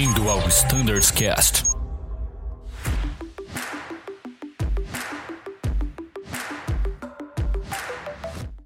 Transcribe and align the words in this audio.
Bem-vindo 0.00 0.30
ao 0.30 0.48
Standards 0.48 1.10
Cast. 1.10 1.62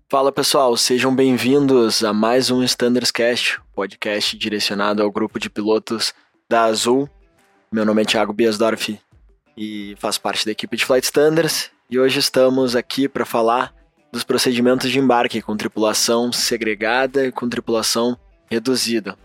Fala 0.08 0.30
pessoal, 0.30 0.76
sejam 0.76 1.12
bem-vindos 1.12 2.04
a 2.04 2.12
mais 2.12 2.52
um 2.52 2.62
Standards 2.62 3.10
Cast, 3.10 3.60
podcast 3.74 4.38
direcionado 4.38 5.02
ao 5.02 5.10
grupo 5.10 5.40
de 5.40 5.50
pilotos 5.50 6.14
da 6.48 6.66
Azul. 6.66 7.10
Meu 7.72 7.84
nome 7.84 8.02
é 8.02 8.04
Thiago 8.04 8.32
Biasdorf 8.32 8.96
e 9.56 9.96
faço 9.98 10.20
parte 10.20 10.44
da 10.44 10.52
equipe 10.52 10.76
de 10.76 10.84
Flight 10.84 11.04
Standards 11.04 11.68
e 11.90 11.98
hoje 11.98 12.20
estamos 12.20 12.76
aqui 12.76 13.08
para 13.08 13.24
falar 13.24 13.74
dos 14.12 14.22
procedimentos 14.22 14.88
de 14.88 15.00
embarque 15.00 15.42
com 15.42 15.56
tripulação 15.56 16.30
segregada 16.30 17.26
e 17.26 17.32
com 17.32 17.48
tripulação 17.48 18.16
reduzida. 18.48 19.16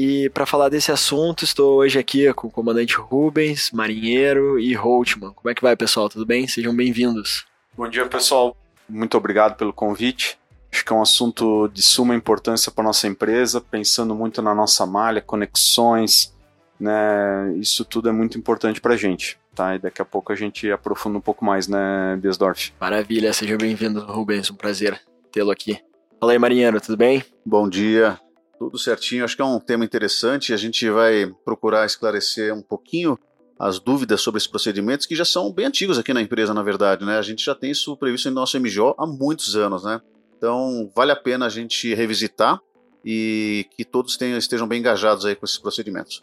E 0.00 0.30
para 0.30 0.46
falar 0.46 0.68
desse 0.68 0.92
assunto, 0.92 1.42
estou 1.42 1.78
hoje 1.78 1.98
aqui 1.98 2.32
com 2.32 2.46
o 2.46 2.50
comandante 2.52 2.94
Rubens, 2.94 3.72
marinheiro 3.72 4.56
e 4.56 4.72
Holtman. 4.72 5.32
Como 5.32 5.50
é 5.50 5.52
que 5.52 5.60
vai, 5.60 5.74
pessoal? 5.74 6.08
Tudo 6.08 6.24
bem? 6.24 6.46
Sejam 6.46 6.72
bem-vindos. 6.72 7.46
Bom 7.76 7.88
dia, 7.88 8.06
pessoal. 8.06 8.56
Muito 8.88 9.16
obrigado 9.18 9.56
pelo 9.56 9.72
convite. 9.72 10.38
Acho 10.72 10.84
que 10.84 10.92
é 10.92 10.94
um 10.94 11.02
assunto 11.02 11.66
de 11.74 11.82
suma 11.82 12.14
importância 12.14 12.70
para 12.70 12.84
nossa 12.84 13.08
empresa, 13.08 13.60
pensando 13.60 14.14
muito 14.14 14.40
na 14.40 14.54
nossa 14.54 14.86
malha, 14.86 15.20
conexões, 15.20 16.32
né? 16.78 17.52
Isso 17.56 17.84
tudo 17.84 18.08
é 18.08 18.12
muito 18.12 18.38
importante 18.38 18.80
para 18.80 18.94
a 18.94 18.96
gente, 18.96 19.36
tá? 19.52 19.74
E 19.74 19.80
daqui 19.80 20.00
a 20.00 20.04
pouco 20.04 20.32
a 20.32 20.36
gente 20.36 20.70
aprofunda 20.70 21.18
um 21.18 21.20
pouco 21.20 21.44
mais, 21.44 21.66
né, 21.66 22.16
Biesdorf? 22.22 22.72
Maravilha, 22.80 23.32
seja 23.32 23.56
bem-vindo, 23.56 24.00
Rubens. 24.04 24.48
Um 24.48 24.54
prazer 24.54 25.00
tê-lo 25.32 25.50
aqui. 25.50 25.80
Fala 26.20 26.30
aí, 26.30 26.38
marinheiro, 26.38 26.80
tudo 26.80 26.96
bem? 26.96 27.24
Bom 27.44 27.68
dia, 27.68 28.16
tudo 28.58 28.78
certinho. 28.78 29.24
Acho 29.24 29.36
que 29.36 29.42
é 29.42 29.44
um 29.44 29.60
tema 29.60 29.84
interessante. 29.84 30.52
A 30.52 30.56
gente 30.56 30.88
vai 30.90 31.32
procurar 31.44 31.86
esclarecer 31.86 32.52
um 32.52 32.62
pouquinho 32.62 33.18
as 33.58 33.80
dúvidas 33.80 34.20
sobre 34.20 34.38
esses 34.38 34.48
procedimentos 34.48 35.06
que 35.06 35.16
já 35.16 35.24
são 35.24 35.52
bem 35.52 35.66
antigos 35.66 35.98
aqui 35.98 36.12
na 36.12 36.22
empresa, 36.22 36.54
na 36.54 36.62
verdade, 36.62 37.04
né? 37.04 37.18
A 37.18 37.22
gente 37.22 37.44
já 37.44 37.54
tem 37.54 37.70
isso 37.70 37.96
previsto 37.96 38.28
em 38.28 38.32
nosso 38.32 38.58
MGO 38.58 38.94
há 38.96 39.06
muitos 39.06 39.56
anos, 39.56 39.84
né? 39.84 40.00
Então, 40.36 40.90
vale 40.94 41.10
a 41.10 41.16
pena 41.16 41.46
a 41.46 41.48
gente 41.48 41.92
revisitar 41.94 42.60
e 43.04 43.66
que 43.76 43.84
todos 43.84 44.16
tenham, 44.16 44.38
estejam 44.38 44.68
bem 44.68 44.78
engajados 44.78 45.24
aí 45.24 45.34
com 45.34 45.44
esses 45.44 45.58
procedimentos. 45.58 46.22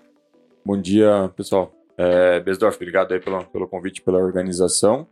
Bom 0.65 0.79
dia, 0.79 1.29
pessoal. 1.35 1.73
É, 1.97 2.39
Besdorf, 2.39 2.77
obrigado 2.77 3.13
aí 3.13 3.19
pelo, 3.19 3.43
pelo 3.45 3.67
convite, 3.67 4.01
pela 4.01 4.17
organização. 4.17 5.05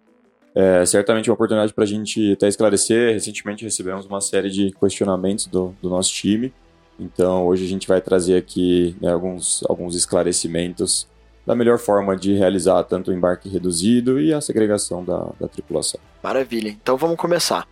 É 0.55 0.85
certamente 0.85 1.29
uma 1.29 1.33
oportunidade 1.33 1.73
para 1.73 1.83
a 1.83 1.87
gente 1.87 2.33
até 2.33 2.47
esclarecer. 2.47 3.13
Recentemente 3.13 3.65
recebemos 3.65 4.05
uma 4.05 4.21
série 4.21 4.49
de 4.49 4.71
questionamentos 4.79 5.47
do, 5.47 5.75
do 5.81 5.89
nosso 5.89 6.13
time 6.13 6.53
então, 6.99 7.45
hoje 7.45 7.65
a 7.65 7.67
gente 7.67 7.87
vai 7.87 8.01
trazer 8.01 8.37
aqui 8.37 8.95
né, 9.01 9.11
alguns, 9.11 9.63
alguns 9.67 9.95
esclarecimentos 9.95 11.07
da 11.45 11.55
melhor 11.55 11.77
forma 11.77 12.15
de 12.15 12.33
realizar 12.33 12.83
tanto 12.83 13.11
o 13.11 13.13
embarque 13.13 13.49
reduzido 13.49 14.19
e 14.19 14.33
a 14.33 14.39
segregação 14.39 15.03
da, 15.03 15.27
da 15.39 15.47
tripulação. 15.47 15.99
Maravilha, 16.21 16.69
então 16.69 16.95
vamos 16.95 17.17
começar. 17.17 17.67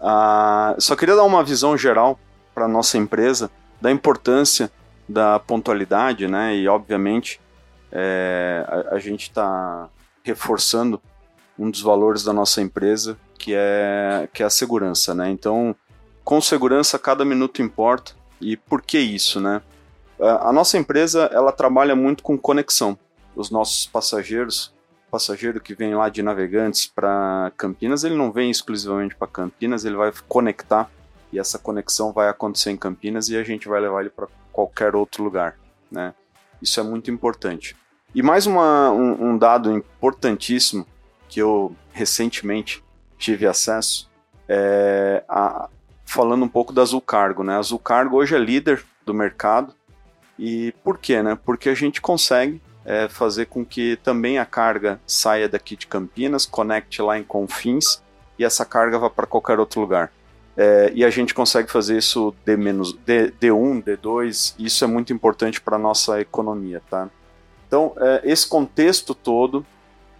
Ah, 0.00 0.76
só 0.78 0.94
queria 0.94 1.16
dar 1.16 1.24
uma 1.24 1.42
visão 1.42 1.76
geral 1.76 2.18
para 2.54 2.66
a 2.66 2.68
nossa 2.68 2.96
empresa 2.96 3.50
da 3.80 3.90
importância 3.90 4.70
da 5.08 5.38
pontualidade, 5.38 6.28
né? 6.28 6.54
E 6.56 6.68
obviamente 6.68 7.40
é, 7.90 8.64
a, 8.68 8.94
a, 8.94 8.98
gente 8.98 9.22
está 9.22 9.88
reforçando 10.22 11.00
um 11.58 11.70
dos 11.70 11.80
valores 11.80 12.22
da 12.22 12.32
nossa 12.32 12.60
empresa, 12.60 13.16
que 13.38 13.52
é, 13.54 14.28
que 14.32 14.42
é 14.42 14.46
a 14.46 14.50
segurança, 14.50 15.14
né? 15.14 15.30
Então, 15.30 15.74
com 16.24 16.40
segurança, 16.40 16.98
cada 16.98 17.24
minuto 17.24 17.62
importa 17.62 18.14
e 18.40 18.56
por 18.56 18.82
que 18.82 18.98
isso, 18.98 19.40
né? 19.40 19.62
A 20.18 20.52
nossa 20.52 20.78
empresa 20.78 21.30
ela 21.32 21.52
trabalha 21.52 21.94
muito 21.94 22.22
com 22.22 22.38
conexão. 22.38 22.98
Os 23.34 23.50
nossos 23.50 23.86
passageiros, 23.86 24.72
passageiro 25.10 25.60
que 25.60 25.74
vem 25.74 25.94
lá 25.94 26.08
de 26.08 26.22
Navegantes 26.22 26.86
para 26.86 27.52
Campinas, 27.56 28.02
ele 28.02 28.14
não 28.14 28.32
vem 28.32 28.50
exclusivamente 28.50 29.14
para 29.14 29.28
Campinas, 29.28 29.84
ele 29.84 29.96
vai 29.96 30.12
conectar 30.26 30.90
e 31.32 31.38
essa 31.38 31.58
conexão 31.58 32.12
vai 32.12 32.28
acontecer 32.28 32.70
em 32.70 32.76
Campinas 32.76 33.28
e 33.28 33.36
a 33.36 33.42
gente 33.42 33.68
vai 33.68 33.80
levar 33.80 34.00
ele 34.00 34.10
para 34.10 34.26
qualquer 34.52 34.96
outro 34.96 35.22
lugar, 35.22 35.58
né? 35.90 36.14
Isso 36.62 36.80
é 36.80 36.82
muito 36.82 37.10
importante. 37.10 37.76
E 38.14 38.22
mais 38.22 38.46
uma, 38.46 38.90
um, 38.90 39.30
um 39.32 39.38
dado 39.38 39.70
importantíssimo 39.70 40.86
que 41.28 41.40
eu 41.40 41.76
recentemente 41.92 42.82
tive 43.18 43.46
acesso 43.46 44.10
é 44.48 45.22
a, 45.28 45.68
falando 46.06 46.44
um 46.44 46.48
pouco 46.48 46.72
da 46.72 46.82
Azul 46.82 47.00
Cargo, 47.00 47.42
né? 47.42 47.54
A 47.54 47.58
Azul 47.58 47.78
Cargo 47.78 48.16
hoje 48.16 48.34
é 48.34 48.38
líder 48.38 48.82
do 49.04 49.12
mercado. 49.12 49.74
E 50.38 50.72
por 50.82 50.98
quê, 50.98 51.22
né? 51.22 51.36
Porque 51.44 51.68
a 51.68 51.74
gente 51.74 52.00
consegue 52.00 52.62
é, 52.84 53.08
fazer 53.08 53.46
com 53.46 53.64
que 53.64 53.96
também 54.02 54.38
a 54.38 54.46
carga 54.46 55.00
saia 55.06 55.48
daqui 55.48 55.76
de 55.76 55.86
Campinas, 55.86 56.46
conecte 56.46 57.02
lá 57.02 57.18
em 57.18 57.24
Confins 57.24 58.00
e 58.38 58.44
essa 58.44 58.64
carga 58.64 58.98
vá 58.98 59.10
para 59.10 59.26
qualquer 59.26 59.58
outro 59.58 59.80
lugar. 59.80 60.12
É, 60.56 60.90
e 60.94 61.04
a 61.04 61.10
gente 61.10 61.34
consegue 61.34 61.70
fazer 61.70 61.98
isso 61.98 62.34
D 62.44 62.56
D, 62.56 63.32
D1, 63.32 63.82
D2, 63.82 64.54
e 64.58 64.66
isso 64.66 64.84
é 64.84 64.86
muito 64.86 65.12
importante 65.12 65.60
para 65.60 65.76
a 65.76 65.78
nossa 65.78 66.18
economia, 66.18 66.80
tá? 66.88 67.10
Então, 67.66 67.92
é, 67.98 68.22
esse 68.24 68.48
contexto 68.48 69.14
todo, 69.14 69.66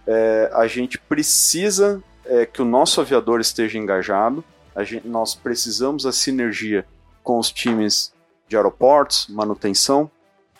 é, 0.05 0.51
a 0.53 0.67
gente 0.67 0.99
precisa 0.99 2.03
é, 2.25 2.45
que 2.45 2.61
o 2.61 2.65
nosso 2.65 3.01
aviador 3.01 3.39
esteja 3.39 3.79
engajado, 3.79 4.43
gente, 4.83 5.07
nós 5.07 5.35
precisamos 5.35 6.05
a 6.05 6.11
sinergia 6.11 6.85
com 7.23 7.39
os 7.39 7.51
times 7.51 8.13
de 8.47 8.55
aeroportos, 8.55 9.27
manutenção, 9.27 10.09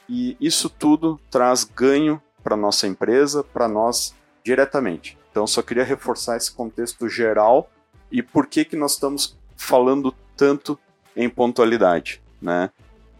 e 0.09 0.35
isso 0.39 0.69
tudo 0.69 1.19
traz 1.29 1.63
ganho 1.63 2.21
para 2.43 2.55
nossa 2.55 2.87
empresa, 2.87 3.43
para 3.43 3.67
nós 3.67 4.15
diretamente. 4.43 5.17
Então, 5.31 5.45
só 5.45 5.61
queria 5.61 5.83
reforçar 5.83 6.37
esse 6.37 6.51
contexto 6.51 7.07
geral 7.07 7.69
e 8.11 8.23
por 8.23 8.47
que 8.47 8.65
que 8.65 8.75
nós 8.75 8.93
estamos 8.93 9.37
falando 9.55 10.13
tanto 10.35 10.79
em 11.15 11.29
pontualidade, 11.29 12.21
né? 12.41 12.69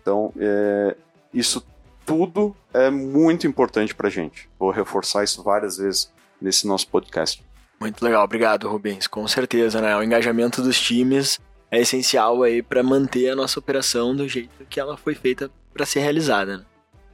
Então, 0.02 0.34
é, 0.38 0.96
isso 1.34 1.66
tudo 2.06 2.56
é 2.74 2.90
muito 2.90 3.46
importante 3.46 3.94
para 3.94 4.08
a 4.08 4.12
gente. 4.12 4.50
Vou 4.58 4.72
reforçar 4.72 5.24
isso 5.24 5.44
várias 5.44 5.78
vezes 5.78 6.12
nesse 6.42 6.66
nosso 6.66 6.88
podcast. 6.88 7.44
Muito 7.80 8.04
legal, 8.04 8.24
obrigado, 8.24 8.68
Rubens. 8.68 9.08
Com 9.08 9.28
certeza, 9.28 9.80
né? 9.82 9.96
O 9.96 10.04
engajamento 10.04 10.62
dos 10.62 10.80
times 10.80 11.40
é 11.70 11.80
essencial 11.82 12.44
aí 12.44 12.62
para 12.62 12.82
manter 12.82 13.30
a 13.30 13.36
nossa 13.36 13.60
operação 13.60 14.16
do 14.16 14.28
jeito 14.28 14.66
que 14.70 14.80
ela 14.80 14.98
foi 14.98 15.14
feita 15.14 15.50
para 15.74 15.86
ser 15.86 16.00
realizada. 16.00 16.58
Né? 16.58 16.66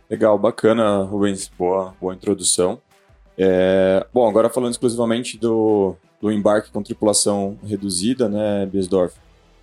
Legal, 0.09 0.37
bacana, 0.37 1.03
Rubens. 1.03 1.51
Boa, 1.57 1.93
boa 1.99 2.13
introdução. 2.13 2.81
É... 3.37 4.05
Bom, 4.13 4.27
agora 4.29 4.49
falando 4.49 4.71
exclusivamente 4.71 5.37
do, 5.37 5.95
do 6.21 6.31
embarque 6.31 6.71
com 6.71 6.81
tripulação 6.81 7.57
reduzida, 7.65 8.29
né, 8.29 8.65
Biesdorf? 8.65 9.15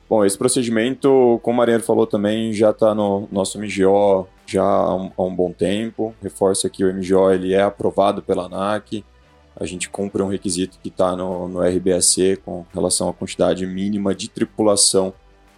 Bom, 0.09 0.25
esse 0.25 0.37
procedimento, 0.37 1.39
como 1.43 1.55
o 1.55 1.59
Marinheiro 1.59 1.85
falou 1.85 2.05
também, 2.05 2.53
já 2.53 2.71
está 2.71 2.93
no 2.95 3.29
nosso 3.31 3.59
MGO 3.61 4.27
já 4.45 4.65
há 4.65 4.95
um, 4.97 5.13
há 5.17 5.23
um, 5.23 5.35
bom 5.35 5.53
tempo. 5.53 6.13
Reforço 6.21 6.67
aqui, 6.67 6.85
o 6.85 6.93
MGO 6.93 7.31
ele 7.31 7.55
é 7.55 7.63
aprovado 7.63 8.21
pela 8.21 8.47
ANAC, 8.47 9.05
a 9.61 9.67
gente 9.67 9.91
cumpre 9.91 10.23
um 10.23 10.29
requisito 10.29 10.79
que 10.83 10.89
está 10.89 11.15
no, 11.15 11.47
no 11.47 11.61
RBAC 11.61 12.39
com 12.45 12.65
relação 12.73 13.11
à 13.11 13.13
quantidade 13.13 13.67
mínima 13.67 14.15
de 14.15 14.31
tripulação 14.31 15.13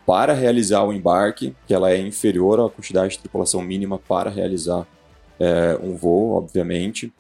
para 0.05 0.33
realizar 0.33 0.83
o 0.83 0.93
embarque, 0.93 1.55
que 1.67 1.73
ela 1.73 1.93
é 1.93 1.99
inferior 1.99 2.59
à 2.59 2.69
quantidade 2.69 3.13
de 3.13 3.21
tripulação 3.21 3.63
mínima 3.63 4.01
para 4.01 4.29
realizar 4.29 4.85
é, 5.39 5.79
um 5.81 5.95
voo, 5.95 6.33
obviamente. 6.33 7.13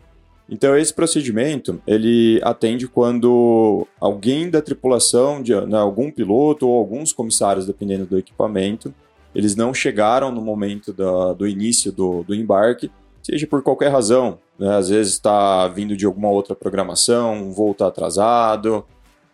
Então 0.50 0.76
esse 0.76 0.92
procedimento 0.92 1.80
ele 1.86 2.40
atende 2.42 2.88
quando 2.88 3.86
alguém 4.00 4.50
da 4.50 4.60
tripulação, 4.60 5.40
de, 5.40 5.54
né, 5.66 5.78
algum 5.78 6.10
piloto 6.10 6.68
ou 6.68 6.76
alguns 6.76 7.12
comissários, 7.12 7.64
dependendo 7.64 8.06
do 8.06 8.18
equipamento, 8.18 8.92
eles 9.32 9.54
não 9.54 9.72
chegaram 9.72 10.32
no 10.32 10.42
momento 10.42 10.92
da, 10.92 11.32
do 11.32 11.46
início 11.46 11.92
do, 11.92 12.24
do 12.24 12.34
embarque, 12.34 12.90
seja 13.22 13.46
por 13.46 13.62
qualquer 13.62 13.90
razão, 13.90 14.38
né? 14.58 14.76
Às 14.76 14.88
vezes 14.88 15.14
está 15.14 15.68
vindo 15.68 15.96
de 15.96 16.06
alguma 16.06 16.28
outra 16.28 16.54
programação, 16.54 17.34
um 17.34 17.52
voo 17.52 17.72
está 17.72 17.86
atrasado, 17.86 18.84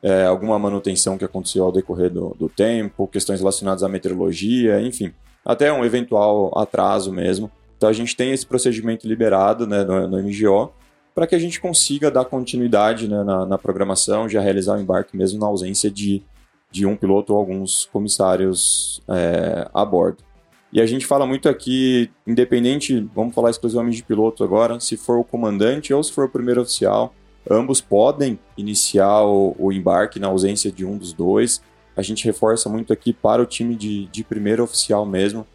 é, 0.03 0.25
alguma 0.25 0.59
manutenção 0.59 1.19
que 1.19 1.25
aconteceu 1.25 1.65
ao 1.65 1.73
decorrer 1.73 2.11
do, 2.11 2.35
do 2.39 2.49
tempo, 2.49 3.09
questões 3.09 3.41
relacionadas 3.41 3.83
à 3.83 3.89
meteorologia, 3.89 4.81
enfim, 4.81 5.13
até 5.45 5.73
um 5.73 5.85
eventual 5.85 6.57
atraso 6.59 7.13
mesmo. 7.13 7.51
Então 7.77 7.89
a 7.89 7.93
gente 7.93 8.17
tem 8.17 8.33
esse 8.33 8.45
procedimento 8.47 9.07
liberado 9.07 9.67
né, 9.67 9.85
no, 9.85 10.09
no 10.09 10.23
MGO 10.23 10.73
para 11.15 11.27
que 11.27 11.35
a 11.35 11.39
gente 11.39 11.61
consiga 11.61 12.11
dar 12.11 12.25
continuidade 12.25 13.09
né, 13.09 13.25
na, 13.25 13.45
na, 13.45 13.59
programação, 13.59 14.29
já 14.29 14.41
realizar 14.41 14.77
o 14.77 14.81
embarque 14.81 15.17
mesmo 15.17 15.41
na 15.41 15.47
ausência 15.47 15.91
de, 15.91 16.23
de 16.71 16.87
um 16.87 16.97
piloto 16.97 17.33
ou 17.33 17.39
alguns 17.39 17.87
comissários 17.87 19.01
é, 19.09 19.69
a 19.75 19.85
bordo. 19.85 20.28
E 20.73 20.81
a 20.81 20.87
gente 20.87 21.07
fala 21.07 21.27
muito 21.27 21.49
aqui, 21.49 22.11
independente, 22.27 23.01
vamos 23.15 23.35
falar 23.35 23.51
exclusivamente 23.51 23.97
de 23.97 24.03
piloto 24.03 24.45
agora, 24.45 24.79
se 24.81 24.97
for 24.97 25.19
o 25.19 25.25
comandante 25.25 25.95
ou 25.95 26.03
se 26.03 26.13
for 26.13 26.27
o 26.27 26.29
primeiro 26.29 26.61
oficial, 26.61 27.15
ambos 27.49 27.81
podem 27.81 28.39
iniciar 28.57 29.23
o, 29.23 29.57
o 29.59 29.73
embarque 29.73 30.21
na 30.21 30.27
ausência 30.27 30.71
de 30.71 30.85
um 30.85 30.99
dos 30.99 31.13
dois. 31.13 31.63
a 31.97 32.03
gente 32.03 32.25
reforça 32.25 32.69
muito 32.69 32.93
aqui 32.93 33.13
para 33.13 33.43
o 33.43 33.47
time 33.47 33.75
de, 33.75 34.07
de 34.07 34.23
primeiro 34.23 34.63
oficial 34.63 35.07
mesmo. 35.07 35.47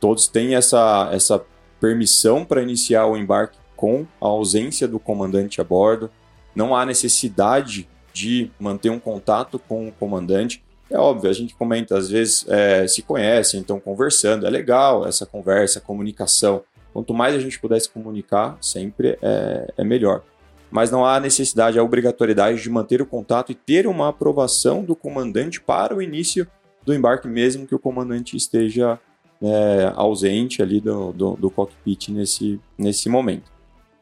Todos 0.00 0.26
têm 0.26 0.54
essa, 0.54 1.08
essa 1.12 1.42
permissão 1.80 2.44
para 2.44 2.62
iniciar 2.62 3.06
o 3.06 3.16
embarque 3.16 3.56
com 3.76 4.06
a 4.20 4.26
ausência 4.26 4.88
do 4.88 4.98
comandante 4.98 5.60
a 5.60 5.64
bordo. 5.64 6.10
Não 6.54 6.74
há 6.74 6.84
necessidade 6.84 7.88
de 8.12 8.50
manter 8.58 8.90
um 8.90 8.98
contato 8.98 9.58
com 9.58 9.88
o 9.88 9.92
comandante. 9.92 10.62
É 10.90 10.98
óbvio, 10.98 11.28
a 11.28 11.32
gente 11.32 11.54
comenta, 11.54 11.96
às 11.96 12.08
vezes 12.08 12.46
é, 12.48 12.86
se 12.86 13.02
conhecem, 13.02 13.58
então 13.58 13.80
conversando, 13.80 14.46
é 14.46 14.50
legal 14.50 15.06
essa 15.06 15.26
conversa, 15.26 15.80
comunicação. 15.80 16.62
Quanto 16.92 17.12
mais 17.12 17.34
a 17.34 17.40
gente 17.40 17.58
puder 17.58 17.80
se 17.80 17.90
comunicar, 17.90 18.56
sempre 18.60 19.18
é, 19.20 19.72
é 19.76 19.84
melhor. 19.84 20.22
Mas 20.70 20.90
não 20.90 21.04
há 21.04 21.18
necessidade, 21.18 21.78
a 21.78 21.82
obrigatoriedade 21.82 22.62
de 22.62 22.70
manter 22.70 23.02
o 23.02 23.06
contato 23.06 23.50
e 23.50 23.54
ter 23.54 23.86
uma 23.86 24.08
aprovação 24.08 24.84
do 24.84 24.94
comandante 24.94 25.60
para 25.60 25.94
o 25.94 26.00
início 26.00 26.46
do 26.84 26.94
embarque, 26.94 27.26
mesmo 27.26 27.66
que 27.66 27.74
o 27.74 27.78
comandante 27.78 28.36
esteja 28.36 28.98
é, 29.42 29.92
ausente 29.94 30.62
ali 30.62 30.80
do, 30.80 31.12
do, 31.12 31.36
do, 31.36 31.50
cockpit 31.50 32.08
nesse, 32.08 32.60
nesse 32.78 33.08
momento. 33.08 33.50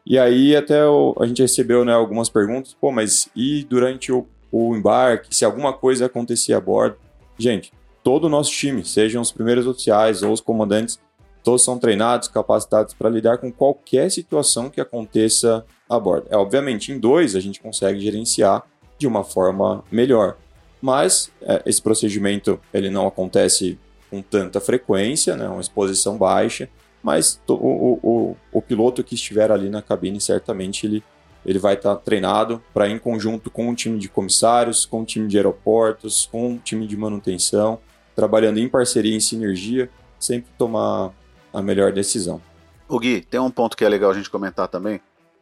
E 0.05 0.19
aí 0.19 0.55
até 0.55 0.85
o, 0.85 1.15
a 1.19 1.25
gente 1.25 1.41
recebeu 1.41 1.83
né, 1.83 1.93
algumas 1.93 2.29
perguntas, 2.29 2.75
pô, 2.79 2.91
mas 2.91 3.27
e 3.35 3.65
durante 3.67 4.11
o, 4.11 4.27
o 4.57 4.73
embarque, 4.73 5.35
se 5.35 5.43
alguma 5.43 5.73
coisa 5.73 6.05
acontecer 6.05 6.53
a 6.53 6.61
bordo? 6.61 6.95
Gente, 7.37 7.73
todo 8.01 8.23
o 8.25 8.29
nosso 8.29 8.51
time, 8.51 8.85
sejam 8.85 9.21
os 9.21 9.29
primeiros 9.29 9.67
oficiais 9.67 10.23
ou 10.23 10.31
os 10.31 10.39
comandantes, 10.39 10.97
todos 11.43 11.61
são 11.61 11.77
treinados, 11.77 12.29
capacitados 12.29 12.93
para 12.93 13.09
lidar 13.09 13.37
com 13.37 13.51
qualquer 13.51 14.09
situação 14.09 14.69
que 14.69 14.79
aconteça 14.79 15.65
a 15.89 15.99
bordo. 15.99 16.27
É, 16.29 16.37
obviamente, 16.37 16.93
em 16.93 16.97
dois 16.97 17.35
a 17.35 17.41
gente 17.41 17.59
consegue 17.59 17.99
gerenciar 17.99 18.63
de 18.97 19.05
uma 19.05 19.25
forma 19.25 19.83
melhor, 19.91 20.37
mas 20.81 21.29
é, 21.41 21.61
esse 21.65 21.81
procedimento 21.81 22.57
ele 22.73 22.89
não 22.89 23.05
acontece 23.05 23.77
com 24.09 24.21
tanta 24.21 24.61
frequência, 24.61 25.35
né, 25.35 25.49
uma 25.49 25.59
exposição 25.59 26.17
baixa, 26.17 26.69
mas 27.03 27.41
o, 27.45 27.53
o, 27.53 27.99
o, 28.01 28.37
o 28.53 28.61
piloto 28.61 29.03
que 29.03 29.15
estiver 29.15 29.51
ali 29.51 29.69
na 29.69 29.81
cabine, 29.81 30.21
certamente 30.21 30.85
ele, 30.87 31.03
ele 31.45 31.59
vai 31.59 31.75
estar 31.75 31.95
treinado 31.97 32.61
para, 32.73 32.89
em 32.89 32.97
conjunto 32.97 33.51
com 33.51 33.69
o 33.69 33.75
time 33.75 33.99
de 33.99 34.09
comissários, 34.09 34.85
com 34.85 35.01
o 35.01 35.05
time 35.05 35.27
de 35.27 35.37
aeroportos, 35.37 36.27
com 36.31 36.55
o 36.55 36.57
time 36.57 36.87
de 36.87 36.97
manutenção, 36.97 37.79
trabalhando 38.15 38.59
em 38.59 38.67
parceria, 38.67 39.15
em 39.15 39.19
sinergia, 39.19 39.89
sempre 40.19 40.49
tomar 40.57 41.11
a 41.53 41.61
melhor 41.61 41.91
decisão. 41.91 42.41
O 42.87 42.99
Gui, 42.99 43.21
tem 43.21 43.39
um 43.39 43.51
ponto 43.51 43.77
que 43.77 43.85
é 43.85 43.89
legal 43.89 44.11
a 44.11 44.13
gente 44.13 44.29
comentar 44.29 44.67
também, 44.67 44.99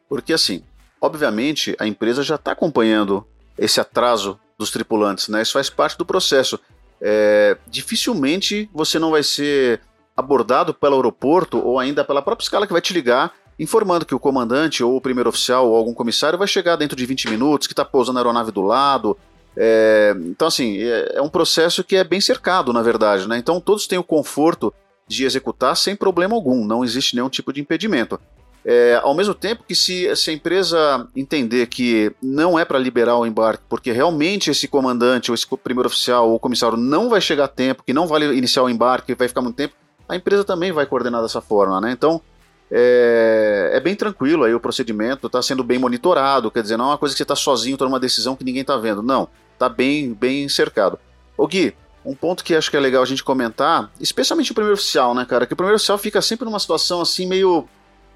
porque 0.10 0.34
assim, 0.34 0.64
obviamente 1.00 1.76
a 1.80 1.88
empresa 1.88 2.24
já 2.24 2.36
está 2.36 2.52
acompanhando 2.52 3.26
esse 3.58 3.80
atraso 3.80 4.40
dos 4.58 4.72
tripulantes, 4.72 5.28
né? 5.28 5.42
Isso 5.42 5.54
faz 5.54 5.70
parte 5.70 5.98
do 5.98 6.06
processo 6.06 6.60
é, 7.06 7.58
dificilmente 7.68 8.70
você 8.74 8.98
não 8.98 9.12
vai 9.12 9.22
ser 9.22 9.82
abordado 10.16 10.74
pelo 10.74 10.96
aeroporto 10.96 11.60
ou 11.60 11.78
ainda 11.78 12.06
pela 12.06 12.22
própria 12.22 12.46
escala 12.46 12.66
que 12.66 12.72
vai 12.72 12.82
te 12.82 12.94
ligar 12.94 13.34
informando 13.60 14.06
que 14.06 14.16
o 14.16 14.20
comandante 14.20 14.84
ou 14.84 14.96
o 14.96 15.02
primeiro 15.02 15.30
oficial 15.30 15.70
ou 15.70 15.76
algum 15.76 15.94
comissário 15.94 16.38
vai 16.38 16.48
chegar 16.48 16.76
dentro 16.76 16.96
de 16.96 17.06
20 17.06 17.30
minutos, 17.30 17.68
que 17.68 17.74
está 17.74 17.86
pousando 17.86 18.18
a 18.18 18.22
aeronave 18.22 18.52
do 18.52 18.62
lado. 18.62 19.18
É, 19.56 20.16
então, 20.26 20.48
assim, 20.48 20.78
é, 20.78 21.14
é, 21.16 21.22
um 21.22 21.30
processo 21.30 21.84
que 21.84 21.96
é 21.96 22.04
bem 22.04 22.20
cercado, 22.20 22.74
na 22.74 22.82
verdade. 22.82 23.28
Né? 23.28 23.38
Então, 23.38 23.60
todos 23.60 23.88
têm 23.88 23.98
o 23.98 24.04
conforto 24.04 24.74
de 25.08 25.26
executar 25.26 25.76
sem 25.76 25.96
problema 25.96 26.34
algum, 26.34 26.66
não 26.66 26.84
existe 26.84 27.16
nenhum 27.16 27.30
tipo 27.30 27.52
de 27.52 27.62
impedimento. 27.62 28.20
É, 28.66 28.98
ao 29.04 29.14
mesmo 29.14 29.34
tempo 29.34 29.64
que 29.68 29.76
se, 29.76 30.16
se, 30.16 30.30
a 30.30 30.34
empresa 30.34 31.06
entender 31.14 31.68
que 31.68 32.14
não 32.22 32.58
é 32.58 32.64
para 32.64 32.80
liberar 32.80 33.18
o 33.18 33.26
embarque, 33.26 33.64
porque 33.68 33.92
realmente 33.92 34.50
esse 34.50 34.70
comandante 34.70 35.30
ou 35.30 35.36
esse 35.36 35.46
primeiro 35.62 35.88
oficial 35.88 36.30
ou 36.30 36.40
comissário 36.40 36.78
não 36.78 37.10
vai 37.10 37.20
chegar 37.20 37.44
a 37.44 37.50
tempo, 37.50 37.84
que 37.84 37.94
não 37.94 38.08
vai 38.08 38.24
iniciar 38.34 38.64
o 38.64 38.70
embarque, 38.70 39.16
vai 39.16 39.28
ficar 39.28 39.42
muito 39.42 39.58
tempo, 39.58 39.76
a 40.08 40.16
empresa 40.16 40.46
também 40.46 40.72
vai 40.72 40.86
coordenar 40.86 41.22
dessa 41.22 41.42
forma, 41.42 41.82
né? 41.82 41.92
Então 41.92 42.22
é, 42.72 43.72
é 43.74 43.80
bem 43.80 43.96
tranquilo 43.96 44.44
aí 44.44 44.54
o 44.54 44.60
procedimento, 44.60 45.28
está 45.28 45.42
sendo 45.42 45.64
bem 45.64 45.78
monitorado, 45.78 46.52
quer 46.52 46.62
dizer, 46.62 46.78
não 46.78 46.86
é 46.86 46.88
uma 46.90 46.98
coisa 46.98 47.14
que 47.14 47.18
você 47.18 47.24
está 47.24 47.36
sozinho 47.36 47.78
tomando 47.78 47.94
uma 47.94 48.00
decisão 48.00 48.36
que 48.36 48.44
ninguém 48.44 48.62
está 48.62 48.78
vendo, 48.78 49.02
não, 49.02 49.28
está 49.54 49.70
bem, 49.70 50.14
bem 50.14 50.48
cercado. 50.50 51.00
Ô 51.38 51.48
Gui, 51.48 51.76
um 52.06 52.16
ponto 52.16 52.44
que 52.44 52.56
acho 52.56 52.70
que 52.70 52.78
é 52.78 52.80
legal 52.80 53.02
a 53.02 53.06
gente 53.06 53.24
comentar, 53.24 53.92
especialmente 54.00 54.52
o 54.52 54.56
primeiro 54.56 54.76
oficial, 54.76 55.16
né, 55.16 55.26
cara? 55.26 55.46
Que 55.46 55.54
o 55.54 55.56
primeiro 55.56 55.76
oficial 55.76 55.98
fica 55.98 56.22
sempre 56.22 56.46
numa 56.46 56.60
situação 56.60 57.02
assim 57.02 57.26
meio 57.26 57.68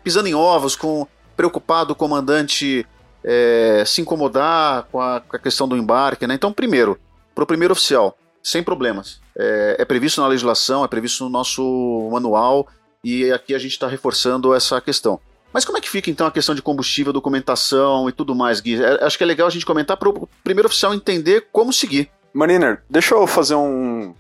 pisando 0.04 0.28
em 0.28 0.36
ovos, 0.36 0.76
com 0.76 1.08
preocupado 1.36 1.94
o 1.94 1.96
comandante 1.96 2.86
é, 3.24 3.84
se 3.86 4.02
incomodar 4.02 4.88
com 4.92 5.00
a, 5.00 5.22
com 5.22 5.36
a, 5.36 5.40
questão 5.40 5.68
do 5.68 5.78
embarque. 5.78 6.26
Né? 6.26 6.34
Então, 6.34 6.52
primeiro, 6.52 7.00
para 7.36 7.44
o 7.44 7.48
primeiro 7.48 7.74
oficial, 7.74 8.18
sem 8.42 8.64
problemas. 8.64 9.20
É, 9.38 9.76
é, 9.80 9.86
previsto 9.86 10.22
na 10.22 10.28
legislação, 10.28 10.84
é 10.84 10.88
previsto 10.88 11.24
no 11.24 11.30
nosso 11.30 12.10
manual 12.12 12.68
e 13.08 13.32
aqui 13.32 13.56
a 13.56 13.58
gente 13.58 13.72
está 13.72 13.88
reforçando 13.88 14.54
essa 14.54 14.82
questão. 14.82 15.18
Mas 15.54 15.64
como 15.64 15.78
é 15.78 15.82
que 15.82 15.90
fica 15.90 16.10
então 16.10 16.28
a 16.28 16.32
questão 16.32 16.54
de 16.54 16.62
combustível, 16.62 17.14
documentação 17.14 18.10
e 18.10 18.12
tudo 18.12 18.36
mais, 18.36 18.60
Gui? 18.60 18.84
É, 18.84 19.06
acho 19.06 19.18
que 19.18 19.24
é 19.24 19.28
legal 19.28 19.48
a 19.48 19.50
gente 19.50 19.66
comentar 19.66 19.96
para 19.96 20.10
o 20.10 20.28
primeiro 20.44 20.68
oficial 20.68 20.94
entender 20.94 21.48
como 21.52 21.72
seguir. 21.72 22.12
Mariner, 22.34 22.84
deixa 22.90 23.16
eu 23.16 23.26
fazer 23.26 23.56
um, 23.56 24.14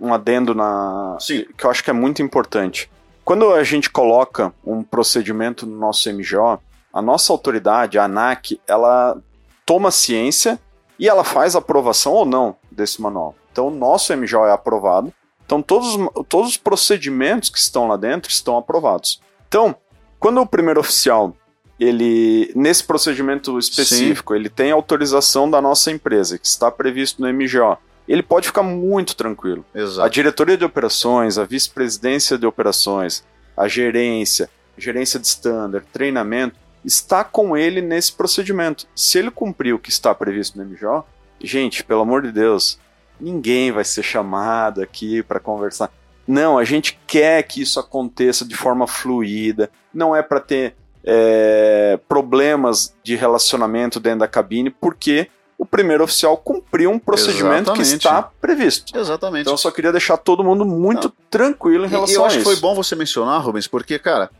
um 0.00 0.14
adendo 0.14 0.54
na 0.54 1.16
Sim. 1.18 1.46
que 1.56 1.66
eu 1.66 1.70
acho 1.70 1.82
que 1.82 1.90
é 1.90 1.92
muito 1.92 2.22
importante. 2.22 2.88
Quando 3.24 3.52
a 3.52 3.64
gente 3.64 3.90
coloca 3.90 4.54
um 4.64 4.82
procedimento 4.84 5.66
no 5.66 5.76
nosso 5.76 6.08
MGO, 6.10 6.60
a 6.92 7.02
nossa 7.02 7.32
autoridade, 7.32 7.98
a 7.98 8.04
ANAC, 8.04 8.60
ela 8.66 9.20
toma 9.66 9.90
ciência 9.90 10.58
e 10.96 11.08
ela 11.08 11.24
faz 11.24 11.56
aprovação 11.56 12.12
ou 12.12 12.24
não 12.24 12.56
desse 12.70 13.02
manual. 13.02 13.34
Então, 13.52 13.66
o 13.66 13.70
nosso 13.70 14.16
MGO 14.16 14.46
é 14.46 14.52
aprovado. 14.52 15.12
Então, 15.48 15.62
todos, 15.62 15.96
todos 16.28 16.50
os 16.50 16.56
procedimentos 16.58 17.48
que 17.48 17.58
estão 17.58 17.88
lá 17.88 17.96
dentro 17.96 18.30
estão 18.30 18.58
aprovados. 18.58 19.18
Então, 19.48 19.74
quando 20.20 20.42
o 20.42 20.46
primeiro 20.46 20.78
oficial, 20.80 21.34
ele 21.80 22.52
nesse 22.54 22.84
procedimento 22.84 23.58
específico, 23.58 24.34
Sim. 24.34 24.40
ele 24.40 24.50
tem 24.50 24.70
autorização 24.70 25.50
da 25.50 25.62
nossa 25.62 25.90
empresa, 25.90 26.38
que 26.38 26.46
está 26.46 26.70
previsto 26.70 27.22
no 27.22 27.32
MGO, 27.32 27.78
ele 28.06 28.22
pode 28.22 28.46
ficar 28.48 28.62
muito 28.62 29.16
tranquilo. 29.16 29.64
Exato. 29.74 30.02
A 30.02 30.08
diretoria 30.10 30.56
de 30.56 30.66
operações, 30.66 31.38
a 31.38 31.44
vice-presidência 31.44 32.36
de 32.36 32.44
operações, 32.44 33.24
a 33.56 33.66
gerência, 33.66 34.50
gerência 34.76 35.18
de 35.18 35.28
standard, 35.28 35.86
treinamento, 35.90 36.56
está 36.84 37.24
com 37.24 37.56
ele 37.56 37.80
nesse 37.80 38.12
procedimento. 38.12 38.86
Se 38.94 39.18
ele 39.18 39.30
cumprir 39.30 39.72
o 39.72 39.78
que 39.78 39.88
está 39.88 40.14
previsto 40.14 40.58
no 40.58 40.64
MJO, 40.66 41.04
gente, 41.40 41.82
pelo 41.82 42.02
amor 42.02 42.20
de 42.20 42.32
Deus, 42.32 42.78
ninguém 43.20 43.72
vai 43.72 43.84
ser 43.84 44.02
chamado 44.02 44.82
aqui 44.82 45.22
para 45.22 45.40
conversar. 45.40 45.90
Não, 46.26 46.58
a 46.58 46.64
gente 46.64 46.98
quer 47.06 47.42
que 47.42 47.62
isso 47.62 47.80
aconteça 47.80 48.44
de 48.44 48.54
forma 48.54 48.86
fluida, 48.86 49.70
não 49.92 50.14
é 50.14 50.22
para 50.22 50.40
ter 50.40 50.74
é, 51.04 51.98
problemas 52.06 52.94
de 53.02 53.16
relacionamento 53.16 53.98
dentro 53.98 54.20
da 54.20 54.28
cabine, 54.28 54.68
porque 54.68 55.28
o 55.56 55.66
primeiro 55.66 56.04
oficial 56.04 56.36
cumpriu 56.36 56.90
um 56.90 56.98
procedimento 56.98 57.70
Exatamente. 57.72 57.88
que 57.88 57.96
está 57.96 58.22
previsto. 58.22 58.96
Exatamente. 58.96 59.40
Então 59.40 59.54
eu 59.54 59.58
só 59.58 59.70
queria 59.70 59.90
deixar 59.90 60.16
todo 60.16 60.44
mundo 60.44 60.64
muito 60.64 61.08
Não. 61.08 61.14
tranquilo 61.28 61.84
em 61.84 61.88
relação 61.88 62.02
a 62.02 62.06
isso. 62.06 62.20
Eu 62.20 62.26
acho 62.26 62.38
que 62.38 62.44
foi 62.44 62.56
bom 62.56 62.74
você 62.74 62.94
mencionar, 62.94 63.42
Rubens, 63.42 63.66
porque, 63.66 63.98
cara, 63.98 64.30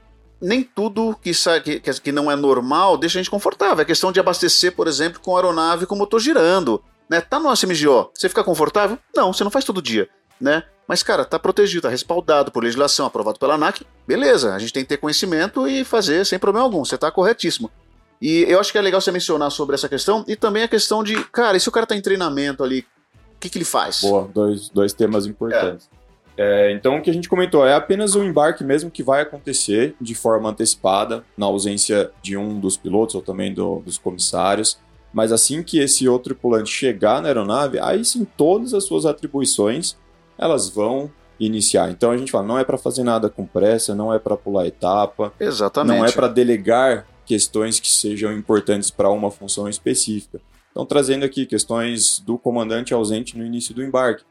nem 0.41 0.63
tudo 0.63 1.19
que, 1.21 1.33
que, 1.81 1.81
que 1.81 2.13
não 2.13 2.31
é 2.31 2.37
normal 2.37 2.97
deixa 2.97 3.19
a 3.19 3.23
gente 3.23 3.31
confortável. 3.31 3.83
É 3.83 3.85
questão 3.85 4.13
de 4.13 4.21
abastecer, 4.21 4.73
por 4.77 4.87
exemplo, 4.87 5.21
com 5.21 5.35
aeronave 5.37 5.87
com 5.87 5.97
motor 5.97 6.21
girando. 6.21 6.83
Né? 7.09 7.21
Tá 7.21 7.39
no 7.39 7.53
SMGO, 7.53 8.11
você 8.15 8.29
fica 8.29 8.45
confortável? 8.45 8.99
Não, 9.15 9.33
você 9.33 9.43
não 9.45 9.51
faz 9.51 9.65
todo 9.65 9.81
dia, 9.81 10.09
né? 10.41 10.63
Mas, 10.87 11.03
cara, 11.03 11.25
tá 11.25 11.39
protegido, 11.39 11.83
tá 11.83 11.89
respaldado 11.89 12.51
por 12.51 12.63
legislação, 12.63 13.07
aprovado 13.07 13.39
pela 13.39 13.55
ANAC, 13.55 13.87
beleza, 14.07 14.55
a 14.55 14.59
gente 14.59 14.73
tem 14.73 14.83
que 14.83 14.89
ter 14.89 14.97
conhecimento 14.97 15.69
e 15.69 15.85
fazer 15.85 16.25
sem 16.25 16.39
problema 16.39 16.65
algum, 16.65 16.85
você 16.85 16.97
tá 16.97 17.11
corretíssimo. 17.11 17.71
E 18.21 18.45
eu 18.49 18.59
acho 18.59 18.73
que 18.73 18.79
é 18.79 18.81
legal 18.81 19.01
você 19.01 19.13
mencionar 19.13 19.51
sobre 19.51 19.75
essa 19.75 19.89
questão 19.89 20.25
e 20.27 20.35
também 20.35 20.63
a 20.63 20.69
questão 20.69 21.05
de, 21.05 21.23
cara, 21.27 21.57
e 21.57 21.61
se 21.61 21.69
o 21.69 21.73
cara 21.73 21.87
tá 21.87 21.95
em 21.95 22.01
treinamento 22.01 22.65
ali, 22.65 22.81
o 23.37 23.41
que, 23.41 23.49
que 23.49 23.59
ele 23.59 23.65
faz? 23.65 24.01
Boa, 24.01 24.29
dois, 24.35 24.69
dois 24.71 24.93
temas 24.93 25.27
importantes. 25.27 25.89
É. 25.95 25.99
É, 26.41 26.71
então, 26.71 26.97
o 26.97 27.03
que 27.03 27.11
a 27.11 27.13
gente 27.13 27.29
comentou 27.29 27.67
é 27.67 27.75
apenas 27.75 28.15
o 28.15 28.23
embarque 28.23 28.63
mesmo 28.63 28.93
que 28.93 29.03
vai 29.03 29.23
acontecer 29.23 29.97
de 30.01 30.15
forma 30.15 30.49
antecipada, 30.49 31.25
na 31.37 31.47
ausência 31.47 32.13
de 32.23 32.37
um 32.37 32.61
dos 32.61 32.77
pilotos 32.77 33.17
ou 33.17 33.23
também 33.23 33.53
do, 33.53 33.81
dos 33.81 33.99
comissários. 33.99 34.79
Mas 35.13 35.33
assim 35.33 35.63
que 35.63 35.79
esse 35.79 36.09
outro 36.09 36.35
tripulante 36.35 36.71
chegar 36.71 37.23
na 37.23 37.29
aeronave, 37.29 37.79
aí 37.79 38.05
sim 38.05 38.27
todas 38.37 38.75
as 38.75 38.85
suas 38.85 39.07
atribuições 39.07 39.97
elas 40.39 40.69
vão 40.69 41.11
iniciar. 41.41 41.91
Então 41.91 42.11
a 42.11 42.17
gente 42.17 42.31
fala, 42.31 42.47
não 42.47 42.59
é 42.59 42.65
para 42.65 42.79
fazer 42.79 43.05
nada 43.05 43.29
com 43.29 43.47
pressa, 43.47 43.95
não 43.95 44.13
é 44.13 44.19
para 44.19 44.37
pular 44.37 44.67
etapa, 44.67 45.33
Exatamente. 45.39 45.99
não 45.99 46.05
é 46.05 46.13
para 46.13 46.29
delegar 46.29 47.07
questões 47.25 47.79
que 47.79 47.89
sejam 47.89 48.33
importantes 48.33 48.91
para 48.91 49.11
uma 49.11 49.31
função 49.31 49.69
específica. 49.69 50.41
Então, 50.71 50.87
trazendo 50.87 51.25
aqui 51.25 51.45
questões 51.45 52.21
do 52.21 52.39
comandante 52.39 52.95
ausente 52.95 53.37
no 53.37 53.45
início 53.45 53.75
do 53.75 53.83
embarque. 53.83 54.25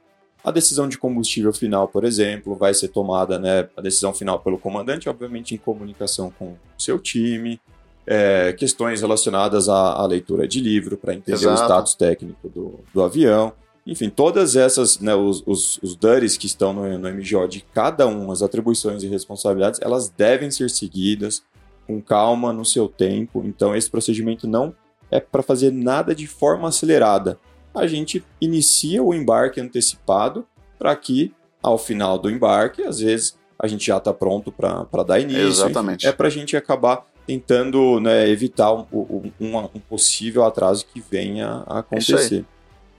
A 0.44 0.52
decisão 0.52 0.88
de 0.88 0.98
combustível 0.98 1.52
final, 1.52 1.88
por 1.90 2.06
exemplo, 2.06 2.56
vai 2.56 2.74
ser 2.74 2.88
tomada, 2.88 3.38
né, 3.38 3.68
a 3.76 3.82
decisão 3.82 4.14
final 4.14 4.40
pelo 4.40 4.58
comandante, 4.58 5.10
obviamente 5.10 5.54
em 5.54 5.58
comunicação 5.58 6.32
com 6.40 6.52
o 6.52 6.58
seu 6.78 6.98
time, 7.00 7.60
é, 8.08 8.54
questões 8.54 9.02
relacionadas 9.02 9.68
à, 9.68 9.94
à, 9.94 10.06
leitura 10.08 10.48
de 10.48 10.62
livro 10.62 10.96
para 10.96 11.14
entender 11.14 11.38
Exato. 11.38 11.62
o 11.62 11.66
status 11.66 11.94
técnico 11.94 12.48
do, 12.48 12.80
do 12.94 13.04
avião. 13.04 13.52
Enfim, 13.86 14.10
todas 14.10 14.56
essas, 14.56 15.00
né, 15.00 15.14
os, 15.14 15.44
os, 15.46 15.78
os 15.84 15.96
DURs 15.96 16.38
que 16.38 16.46
estão 16.46 16.72
no, 16.72 16.98
no 16.98 17.10
MGO 17.10 17.48
de 17.48 17.62
cada 17.74 18.08
um, 18.08 18.32
as 18.32 18.42
atribuições 18.42 19.04
e 19.04 19.08
responsabilidades, 19.08 19.80
elas 19.84 20.10
devem 20.10 20.50
ser 20.50 20.70
seguidas 20.70 21.44
com 21.86 22.02
calma, 22.02 22.54
no 22.54 22.66
seu 22.66 22.88
tempo. 22.88 23.44
Então, 23.46 23.76
esse 23.76 23.90
procedimento 23.90 24.48
não 24.48 24.74
é 25.12 25.20
para 25.20 25.44
fazer 25.44 25.72
nada 25.72 26.16
de 26.16 26.28
forma 26.28 26.70
acelerada. 26.70 27.38
A 27.76 27.88
gente 27.88 28.24
inicia 28.40 29.04
o 29.04 29.14
embarque 29.14 29.60
antecipado 29.60 30.46
para 30.80 30.96
que, 30.96 31.34
ao 31.62 31.78
final 31.78 32.18
do 32.18 32.30
embarque, 32.30 32.84
às 32.84 33.00
vezes 33.00 33.38
a 33.60 33.68
gente 33.68 33.86
já 33.86 33.98
está 33.98 34.14
pronto 34.14 34.52
para 34.52 35.04
dar 35.04 35.20
início. 35.20 35.48
Exatamente. 35.48 36.08
É 36.08 36.12
para 36.12 36.28
a 36.28 36.32
gente 36.32 36.56
acabar 36.56 37.06
tentando 37.28 38.00
né, 38.00 38.28
evitar 38.30 38.74
um, 38.74 38.86
um, 38.92 39.32
um, 39.42 39.80
possível 39.90 40.46
atraso 40.46 40.86
que 40.86 41.04
venha 41.12 41.64
a 41.68 41.80
acontecer. 41.80 42.46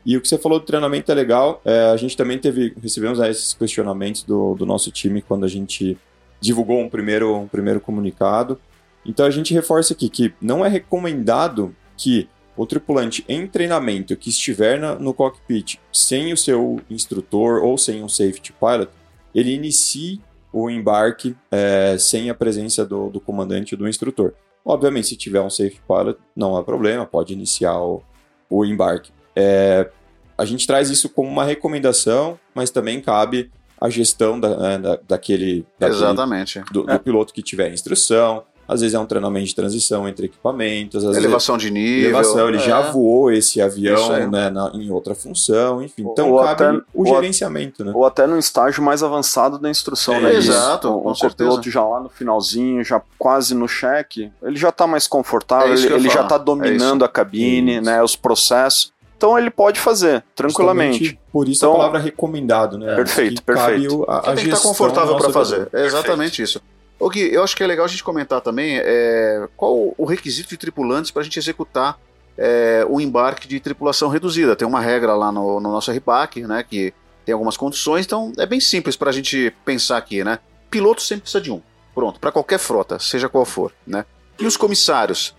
E 0.04 0.16
o 0.16 0.20
que 0.20 0.28
você 0.28 0.36
falou 0.36 0.60
do 0.60 0.66
treinamento 0.66 1.10
é 1.10 1.14
legal. 1.14 1.62
É, 1.64 1.86
a 1.86 1.96
gente 1.96 2.16
também 2.16 2.38
teve, 2.38 2.74
recebemos 2.80 3.18
né, 3.18 3.30
esses 3.30 3.54
questionamentos 3.54 4.22
do, 4.22 4.54
do 4.54 4.66
nosso 4.66 4.90
time 4.92 5.22
quando 5.22 5.44
a 5.44 5.48
gente 5.48 5.96
divulgou 6.40 6.78
um 6.78 6.88
primeiro, 6.88 7.34
um 7.34 7.48
primeiro 7.48 7.80
comunicado. 7.80 8.60
Então 9.04 9.24
a 9.24 9.30
gente 9.30 9.54
reforça 9.54 9.94
aqui 9.94 10.10
que 10.10 10.32
não 10.40 10.64
é 10.64 10.68
recomendado 10.68 11.74
que 11.96 12.28
o 12.54 12.66
tripulante 12.66 13.24
em 13.28 13.46
treinamento 13.46 14.16
que 14.16 14.28
estiver 14.28 14.78
na, 14.78 14.94
no 14.96 15.14
cockpit 15.14 15.78
sem 15.92 16.32
o 16.32 16.36
seu 16.36 16.80
instrutor 16.90 17.62
ou 17.62 17.78
sem 17.78 18.02
um 18.02 18.08
safety 18.08 18.52
pilot, 18.52 18.90
ele 19.34 19.54
inicie 19.54 20.20
o 20.52 20.70
embarque 20.70 21.36
é, 21.50 21.96
sem 21.98 22.30
a 22.30 22.34
presença 22.34 22.84
do, 22.84 23.10
do 23.10 23.20
comandante 23.20 23.74
ou 23.74 23.78
do 23.78 23.88
instrutor. 23.88 24.34
Obviamente, 24.64 25.08
se 25.08 25.16
tiver 25.16 25.40
um 25.40 25.50
safety 25.50 25.80
pilot, 25.86 26.18
não 26.34 26.56
há 26.56 26.62
problema, 26.62 27.06
pode 27.06 27.32
iniciar 27.32 27.78
o, 27.80 28.02
o 28.50 28.64
embarque. 28.64 29.10
É, 29.34 29.88
a 30.36 30.44
gente 30.44 30.66
traz 30.66 30.90
isso 30.90 31.08
como 31.08 31.28
uma 31.28 31.44
recomendação, 31.44 32.38
mas 32.54 32.70
também 32.70 33.00
cabe 33.00 33.50
a 33.80 33.88
gestão 33.88 34.38
da, 34.38 34.56
né, 34.56 34.78
da, 34.78 34.98
daquele, 35.08 35.64
daquele 35.78 35.98
Exatamente. 35.98 36.60
Do, 36.72 36.82
do, 36.84 37.00
piloto 37.00 37.32
que 37.32 37.42
tiver 37.42 37.72
instrução, 37.72 38.44
às 38.68 38.82
vezes 38.82 38.94
é 38.94 38.98
um 38.98 39.06
treinamento 39.06 39.46
de 39.46 39.54
transição 39.54 40.06
entre 40.06 40.26
equipamentos. 40.26 41.02
Às 41.02 41.16
elevação 41.16 41.56
vezes, 41.56 41.72
de 41.72 41.72
nível. 41.72 42.10
Elevação, 42.10 42.48
ele 42.48 42.58
é. 42.58 42.60
já 42.60 42.82
voou 42.82 43.32
esse 43.32 43.62
avião 43.62 44.28
né, 44.28 44.50
na, 44.50 44.70
em 44.74 44.90
outra 44.90 45.14
função, 45.14 45.82
enfim. 45.82 46.06
Então 46.12 46.32
ou 46.32 46.44
cabe 46.44 46.64
até, 46.64 46.80
o 46.92 47.06
gerenciamento, 47.06 47.82
né? 47.82 47.92
Ou 47.94 48.04
até 48.04 48.26
no 48.26 48.38
estágio 48.38 48.82
mais 48.82 49.02
avançado 49.02 49.58
da 49.58 49.70
instrução, 49.70 50.16
é, 50.16 50.20
né? 50.20 50.34
Exato, 50.34 50.90
o, 50.90 51.10
o 51.10 51.34
piloto 51.34 51.70
já 51.70 51.82
lá 51.82 51.98
no 51.98 52.10
finalzinho, 52.10 52.84
já 52.84 53.00
quase 53.18 53.54
no 53.54 53.66
cheque, 53.66 54.30
ele 54.42 54.56
já 54.56 54.68
está 54.68 54.86
mais 54.86 55.06
confortável, 55.06 55.72
é 55.72 55.76
ele, 55.76 55.94
ele 55.94 56.10
já 56.10 56.22
está 56.22 56.36
dominando 56.36 57.06
a 57.06 57.08
cabine, 57.08 57.80
né? 57.80 58.02
Os 58.02 58.16
processos. 58.16 58.92
Então 59.16 59.36
ele 59.36 59.50
pode 59.50 59.80
fazer, 59.80 60.22
tranquilamente. 60.36 60.98
Justamente 60.98 61.20
por 61.32 61.48
isso 61.48 61.64
então, 61.64 61.72
a 61.72 61.76
palavra 61.76 61.98
recomendado, 61.98 62.78
né? 62.78 62.94
Perfeito, 62.94 63.42
perfeito. 63.42 64.04
A, 64.08 64.18
a 64.18 64.22
tem 64.34 64.44
que 64.44 64.50
estar 64.50 64.60
confortável 64.68 65.16
para 65.16 65.30
fazer. 65.30 65.68
É 65.72 65.86
exatamente 65.86 66.36
perfeito. 66.36 66.42
isso. 66.42 66.62
O 66.98 67.08
Gui, 67.08 67.32
eu 67.32 67.44
acho 67.44 67.56
que 67.56 67.62
é 67.62 67.66
legal 67.66 67.84
a 67.84 67.88
gente 67.88 68.02
comentar 68.02 68.40
também 68.40 68.78
é, 68.78 69.48
qual 69.56 69.94
o 69.96 70.04
requisito 70.04 70.48
de 70.48 70.56
tripulantes 70.56 71.10
para 71.10 71.20
a 71.20 71.24
gente 71.24 71.38
executar 71.38 71.98
é, 72.36 72.84
o 72.88 73.00
embarque 73.00 73.46
de 73.46 73.60
tripulação 73.60 74.08
reduzida. 74.08 74.56
Tem 74.56 74.66
uma 74.66 74.80
regra 74.80 75.14
lá 75.14 75.30
no, 75.30 75.60
no 75.60 75.70
nosso 75.70 75.90
RPAC, 75.92 76.42
né, 76.42 76.64
que 76.68 76.92
tem 77.24 77.32
algumas 77.32 77.56
condições, 77.56 78.06
então 78.06 78.32
é 78.38 78.46
bem 78.46 78.58
simples 78.60 78.96
para 78.96 79.10
a 79.10 79.12
gente 79.12 79.52
pensar 79.64 79.98
aqui, 79.98 80.24
né? 80.24 80.38
Piloto 80.70 81.02
sempre 81.02 81.22
precisa 81.22 81.42
de 81.42 81.52
um, 81.52 81.60
pronto, 81.94 82.18
para 82.18 82.32
qualquer 82.32 82.58
frota, 82.58 82.98
seja 82.98 83.28
qual 83.28 83.44
for, 83.44 83.72
né? 83.86 84.06
E 84.38 84.46
os 84.46 84.56
comissários? 84.56 85.34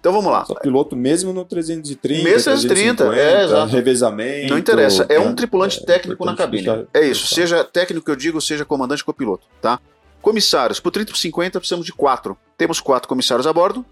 Então 0.00 0.12
vamos 0.12 0.30
lá. 0.30 0.44
Só 0.44 0.54
piloto 0.54 0.94
mesmo 0.94 1.32
no 1.32 1.44
330, 1.44 2.22
mesmo 2.22 2.44
330, 2.44 3.14
é, 3.14 3.44
exato. 3.44 3.72
revezamento. 3.72 4.48
Não 4.48 4.58
interessa, 4.58 5.04
é 5.08 5.18
um 5.18 5.34
tripulante 5.34 5.82
é, 5.82 5.84
técnico 5.84 6.24
na 6.24 6.34
cabine. 6.34 6.86
É 6.94 7.00
isso, 7.00 7.26
seja 7.26 7.64
técnico 7.64 8.06
que 8.06 8.10
eu 8.10 8.16
digo, 8.16 8.40
seja 8.40 8.64
comandante 8.64 9.02
ou 9.02 9.06
copiloto, 9.06 9.46
tá? 9.60 9.80
Comissários, 10.26 10.80
por 10.80 10.90
30 10.90 11.12
por 11.12 11.18
50 11.18 11.60
precisamos 11.60 11.86
de 11.86 11.92
quatro. 11.92 12.36
Temos 12.58 12.80
quatro 12.80 13.08
comissários 13.08 13.46
a 13.46 13.52
bordo, 13.52 13.86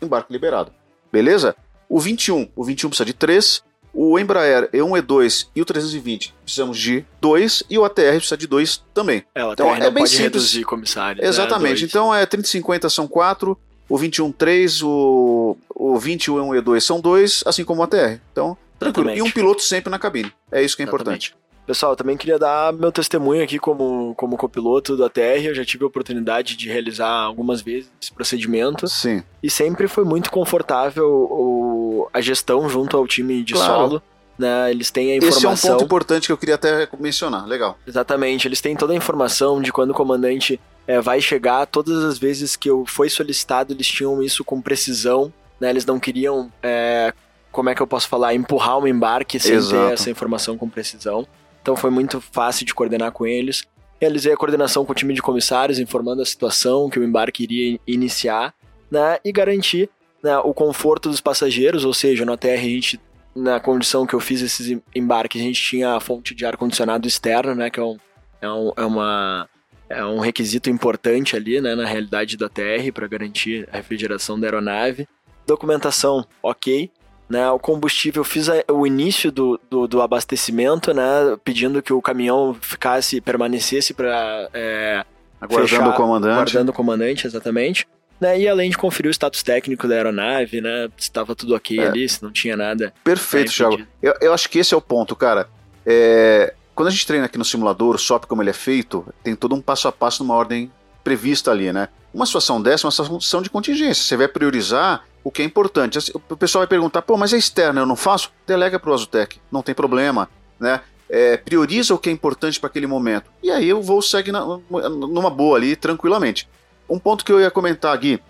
embarque 0.00 0.32
liberado. 0.32 0.70
Beleza? 1.10 1.56
O 1.88 1.98
21, 1.98 2.48
o 2.54 2.62
21 2.62 2.90
precisa 2.90 3.04
de 3.04 3.12
três. 3.12 3.64
O 3.92 4.16
Embraer 4.16 4.70
E1, 4.70 5.02
E2 5.02 5.48
e 5.52 5.60
o 5.60 5.64
320 5.64 6.32
precisamos 6.44 6.78
de 6.78 7.04
dois 7.20 7.64
e 7.68 7.76
o 7.76 7.84
ATR 7.84 8.18
precisa 8.18 8.36
de 8.36 8.46
dois 8.46 8.80
também. 8.94 9.24
É, 9.34 9.44
o 9.44 9.50
ATR 9.50 9.62
então 9.64 9.74
é 9.74 9.90
bem 9.90 10.06
simples. 10.06 10.22
reduzir 10.22 10.62
comissário. 10.62 11.20
Né? 11.20 11.28
Exatamente. 11.28 11.82
Né? 11.82 11.88
Então 11.88 12.14
é 12.14 12.24
30 12.24 12.46
50 12.46 12.88
são 12.88 13.08
quatro, 13.08 13.58
o 13.88 13.98
21 13.98 14.30
3, 14.30 14.82
o 14.84 15.58
o 15.74 15.98
21 15.98 16.50
E2 16.50 16.82
são 16.82 17.00
dois, 17.00 17.42
assim 17.44 17.64
como 17.64 17.80
o 17.80 17.84
ATR. 17.84 18.20
Então, 18.30 18.56
tranquilo. 18.78 19.10
E 19.10 19.22
um 19.22 19.30
piloto 19.30 19.60
sempre 19.60 19.90
na 19.90 19.98
cabine. 19.98 20.32
É 20.52 20.62
isso 20.62 20.76
que 20.76 20.82
é 20.82 20.86
Exatamente. 20.86 21.30
importante. 21.32 21.34
Pessoal, 21.70 21.94
também 21.94 22.16
queria 22.16 22.36
dar 22.36 22.72
meu 22.72 22.90
testemunho 22.90 23.44
aqui 23.44 23.56
como, 23.56 24.12
como 24.16 24.36
copiloto 24.36 24.96
da 24.96 25.08
TR. 25.08 25.44
Eu 25.44 25.54
já 25.54 25.64
tive 25.64 25.84
a 25.84 25.86
oportunidade 25.86 26.56
de 26.56 26.68
realizar 26.68 27.08
algumas 27.08 27.62
vezes 27.62 27.88
esse 28.02 28.12
procedimento. 28.12 28.88
Sim. 28.88 29.22
E 29.40 29.48
sempre 29.48 29.86
foi 29.86 30.02
muito 30.02 30.32
confortável 30.32 31.08
o, 31.08 32.08
a 32.12 32.20
gestão 32.20 32.68
junto 32.68 32.96
ao 32.96 33.06
time 33.06 33.44
de 33.44 33.52
claro. 33.52 33.72
solo. 33.72 34.02
Né, 34.36 34.72
eles 34.72 34.90
têm 34.90 35.12
a 35.12 35.16
informação. 35.18 35.52
Esse 35.52 35.68
é 35.68 35.70
um 35.70 35.74
ponto 35.74 35.84
importante 35.84 36.26
que 36.26 36.32
eu 36.32 36.36
queria 36.36 36.56
até 36.56 36.88
mencionar. 36.98 37.46
Legal. 37.46 37.78
Exatamente. 37.86 38.48
Eles 38.48 38.60
têm 38.60 38.74
toda 38.74 38.92
a 38.92 38.96
informação 38.96 39.62
de 39.62 39.72
quando 39.72 39.90
o 39.90 39.94
comandante 39.94 40.60
é, 40.88 41.00
vai 41.00 41.20
chegar. 41.20 41.66
Todas 41.66 42.02
as 42.02 42.18
vezes 42.18 42.56
que 42.56 42.68
eu 42.68 42.84
foi 42.84 43.08
solicitado, 43.08 43.72
eles 43.72 43.86
tinham 43.86 44.20
isso 44.20 44.42
com 44.42 44.60
precisão. 44.60 45.32
Né, 45.60 45.70
eles 45.70 45.86
não 45.86 46.00
queriam, 46.00 46.50
é, 46.64 47.14
como 47.52 47.70
é 47.70 47.76
que 47.76 47.80
eu 47.80 47.86
posso 47.86 48.08
falar, 48.08 48.34
empurrar 48.34 48.76
um 48.76 48.88
embarque 48.88 49.38
sem 49.38 49.54
Exato. 49.54 49.86
ter 49.86 49.92
essa 49.94 50.10
informação 50.10 50.58
com 50.58 50.68
precisão. 50.68 51.28
Então 51.62 51.76
foi 51.76 51.90
muito 51.90 52.20
fácil 52.20 52.64
de 52.64 52.74
coordenar 52.74 53.12
com 53.12 53.26
eles. 53.26 53.64
Realizei 54.00 54.32
a 54.32 54.36
coordenação 54.36 54.84
com 54.84 54.92
o 54.92 54.94
time 54.94 55.12
de 55.12 55.20
comissários, 55.20 55.78
informando 55.78 56.22
a 56.22 56.26
situação 56.26 56.88
que 56.88 56.98
o 56.98 57.04
embarque 57.04 57.42
iria 57.42 57.78
iniciar, 57.86 58.54
né, 58.90 59.18
e 59.24 59.30
garantir 59.30 59.90
né, 60.22 60.38
o 60.38 60.54
conforto 60.54 61.08
dos 61.08 61.20
passageiros, 61.20 61.84
ou 61.84 61.92
seja, 61.92 62.24
no 62.24 62.32
ATR 62.32 62.48
a 62.48 62.56
gente, 62.56 63.00
na 63.36 63.60
condição 63.60 64.06
que 64.06 64.14
eu 64.14 64.20
fiz 64.20 64.40
esses 64.40 64.80
embarques, 64.94 65.40
a 65.40 65.44
gente 65.44 65.62
tinha 65.62 65.94
a 65.94 66.00
fonte 66.00 66.34
de 66.34 66.44
ar-condicionado 66.46 67.06
externo, 67.06 67.54
né, 67.54 67.70
que 67.70 67.78
é, 67.78 67.82
um, 67.82 67.96
é, 68.40 68.50
um, 68.50 68.72
é, 68.76 68.84
uma, 68.84 69.48
é 69.88 70.04
um 70.04 70.18
requisito 70.18 70.70
importante 70.70 71.36
ali, 71.36 71.60
né, 71.60 71.74
na 71.74 71.84
realidade 71.84 72.36
da 72.36 72.48
TR, 72.48 72.90
para 72.92 73.06
garantir 73.06 73.68
a 73.70 73.76
refrigeração 73.76 74.40
da 74.40 74.46
aeronave. 74.46 75.06
Documentação, 75.46 76.26
ok 76.42 76.90
né, 77.30 77.48
o 77.48 77.60
combustível, 77.60 78.24
fiz 78.24 78.48
a, 78.48 78.64
o 78.72 78.84
início 78.84 79.30
do, 79.30 79.58
do, 79.70 79.86
do, 79.86 80.02
abastecimento, 80.02 80.92
né, 80.92 81.38
pedindo 81.44 81.80
que 81.80 81.92
o 81.92 82.02
caminhão 82.02 82.52
ficasse, 82.60 83.20
permanecesse 83.20 83.94
para 83.94 84.50
é, 84.52 85.04
aguardando 85.40 85.68
fechar, 85.68 85.88
o 85.88 85.92
comandante, 85.92 86.32
aguardando 86.32 86.70
o 86.72 86.74
comandante, 86.74 87.26
exatamente. 87.28 87.86
Né, 88.20 88.40
e 88.40 88.48
além 88.48 88.68
de 88.68 88.76
conferir 88.76 89.08
o 89.08 89.14
status 89.14 89.44
técnico 89.44 89.86
da 89.86 89.94
aeronave, 89.94 90.60
né, 90.60 90.88
se 90.96 91.04
estava 91.04 91.36
tudo 91.36 91.54
ok 91.54 91.78
é. 91.78 91.86
ali, 91.86 92.08
se 92.08 92.20
não 92.20 92.32
tinha 92.32 92.56
nada. 92.56 92.92
Perfeito, 93.04 93.52
Thiago. 93.52 93.80
Eu, 94.02 94.14
eu 94.20 94.34
acho 94.34 94.50
que 94.50 94.58
esse 94.58 94.74
é 94.74 94.76
o 94.76 94.82
ponto, 94.82 95.14
cara. 95.14 95.48
É, 95.86 96.52
quando 96.74 96.88
a 96.88 96.90
gente 96.90 97.06
treina 97.06 97.26
aqui 97.26 97.38
no 97.38 97.44
simulador, 97.44 97.94
o 97.94 97.98
SOP 97.98 98.26
como 98.26 98.42
ele 98.42 98.50
é 98.50 98.54
feito, 98.54 99.06
tem 99.22 99.36
todo 99.36 99.54
um 99.54 99.60
passo 99.60 99.86
a 99.86 99.92
passo 99.92 100.24
numa 100.24 100.34
ordem 100.34 100.70
prevista 101.04 101.52
ali, 101.52 101.72
né? 101.72 101.88
Uma 102.12 102.26
situação 102.26 102.60
dessa 102.60 102.84
é 102.84 102.88
uma 102.88 102.90
situação 102.90 103.40
de 103.40 103.48
contingência. 103.48 104.02
Você 104.02 104.16
vai 104.16 104.26
priorizar 104.26 105.04
o 105.22 105.30
que 105.30 105.42
é 105.42 105.44
importante. 105.44 105.98
Assim, 105.98 106.12
o 106.14 106.36
pessoal 106.36 106.60
vai 106.60 106.68
perguntar, 106.68 107.02
pô, 107.02 107.16
mas 107.16 107.32
é 107.32 107.36
externo, 107.36 107.80
eu 107.80 107.86
não 107.86 107.96
faço? 107.96 108.30
Delega 108.46 108.78
para 108.78 108.90
o 108.90 108.94
Azutec, 108.94 109.38
não 109.50 109.62
tem 109.62 109.74
problema, 109.74 110.28
né? 110.58 110.80
É, 111.08 111.36
prioriza 111.36 111.92
o 111.94 111.98
que 111.98 112.08
é 112.08 112.12
importante 112.12 112.60
para 112.60 112.68
aquele 112.68 112.86
momento. 112.86 113.30
E 113.42 113.50
aí 113.50 113.72
o 113.72 113.82
voo 113.82 114.00
segue 114.00 114.30
na, 114.30 114.44
numa 114.70 115.28
boa 115.28 115.56
ali, 115.56 115.74
tranquilamente. 115.74 116.48
Um 116.88 116.98
ponto 116.98 117.24
que 117.24 117.32
eu 117.32 117.40
ia 117.40 117.50
comentar, 117.50 117.96
Gui, 117.98 118.20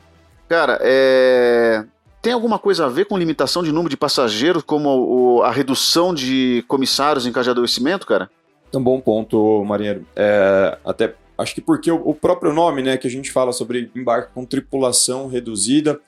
cara, 0.49 0.79
é... 0.83 1.85
tem 2.23 2.33
alguma 2.33 2.59
coisa 2.59 2.87
a 2.87 2.89
ver 2.89 3.05
com 3.05 3.19
limitação 3.19 3.63
de 3.63 3.71
número 3.71 3.91
de 3.91 3.97
passageiros, 3.97 4.63
como 4.63 5.43
a 5.43 5.51
redução 5.51 6.15
de 6.15 6.65
comissários 6.69 7.27
em 7.27 7.33
caso 7.33 7.45
de 7.45 7.51
adoecimento, 7.51 8.07
cara? 8.07 8.31
É 8.73 8.77
um 8.77 8.83
bom 8.83 9.01
ponto, 9.01 9.63
Marinheiro. 9.65 10.07
É, 10.17 10.79
até 10.85 11.15
acho 11.37 11.55
que 11.55 11.61
porque 11.61 11.91
o, 11.91 12.01
o 12.05 12.15
próprio 12.15 12.53
nome, 12.53 12.83
né, 12.83 12.97
que 12.97 13.07
a 13.07 13.11
gente 13.11 13.31
fala 13.31 13.53
sobre 13.53 13.91
embarque 13.95 14.33
com 14.33 14.45
tripulação 14.45 15.27
reduzida, 15.27 16.01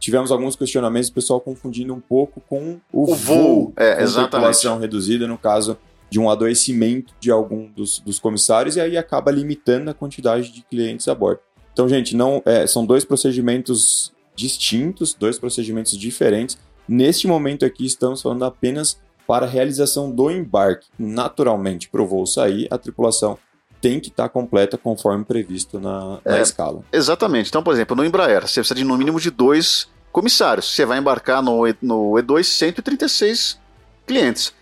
tivemos 0.00 0.32
alguns 0.32 0.56
questionamentos, 0.56 1.10
o 1.10 1.12
pessoal 1.12 1.40
confundindo 1.40 1.94
um 1.94 2.00
pouco 2.00 2.40
com 2.48 2.80
o, 2.90 3.12
o 3.12 3.14
voo, 3.14 3.72
é, 3.76 4.02
exatamente. 4.02 4.30
tripulação 4.30 4.78
reduzida, 4.78 5.28
no 5.28 5.36
caso 5.36 5.76
de 6.08 6.18
um 6.18 6.28
adoecimento 6.28 7.14
de 7.20 7.30
algum 7.30 7.70
dos, 7.70 8.00
dos 8.00 8.18
comissários, 8.18 8.76
e 8.76 8.80
aí 8.80 8.96
acaba 8.96 9.30
limitando 9.30 9.90
a 9.90 9.94
quantidade 9.94 10.50
de 10.50 10.62
clientes 10.62 11.06
a 11.06 11.14
bordo. 11.14 11.40
Então, 11.72 11.88
gente, 11.88 12.16
não 12.16 12.42
é, 12.44 12.66
são 12.66 12.84
dois 12.84 13.04
procedimentos 13.04 14.12
distintos, 14.34 15.14
dois 15.14 15.38
procedimentos 15.38 15.96
diferentes. 15.96 16.58
Neste 16.88 17.28
momento 17.28 17.64
aqui, 17.64 17.86
estamos 17.86 18.22
falando 18.22 18.44
apenas 18.44 18.98
para 19.26 19.46
a 19.46 19.48
realização 19.48 20.10
do 20.10 20.30
embarque. 20.30 20.88
Naturalmente, 20.98 21.88
para 21.88 22.02
o 22.02 22.06
voo 22.06 22.26
sair, 22.26 22.66
a 22.70 22.78
tripulação 22.78 23.38
tem 23.80 23.98
que 23.98 24.08
estar 24.08 24.24
tá 24.24 24.28
completa 24.28 24.76
conforme 24.76 25.24
previsto 25.24 25.80
na, 25.80 26.18
na 26.24 26.38
é, 26.38 26.42
escala. 26.42 26.82
Exatamente. 26.92 27.48
Então, 27.48 27.62
por 27.62 27.72
exemplo, 27.72 27.96
no 27.96 28.04
Embraer, 28.04 28.42
você 28.42 28.60
precisa 28.60 28.74
de 28.74 28.84
no 28.84 28.96
mínimo 28.96 29.20
de 29.20 29.30
dois 29.30 29.88
comissários. 30.12 30.66
Você 30.74 30.84
vai 30.84 30.98
embarcar 30.98 31.42
no, 31.42 31.62
no 31.80 32.12
E2 32.12 32.44
136 32.44 33.58
clientes. 34.06 34.52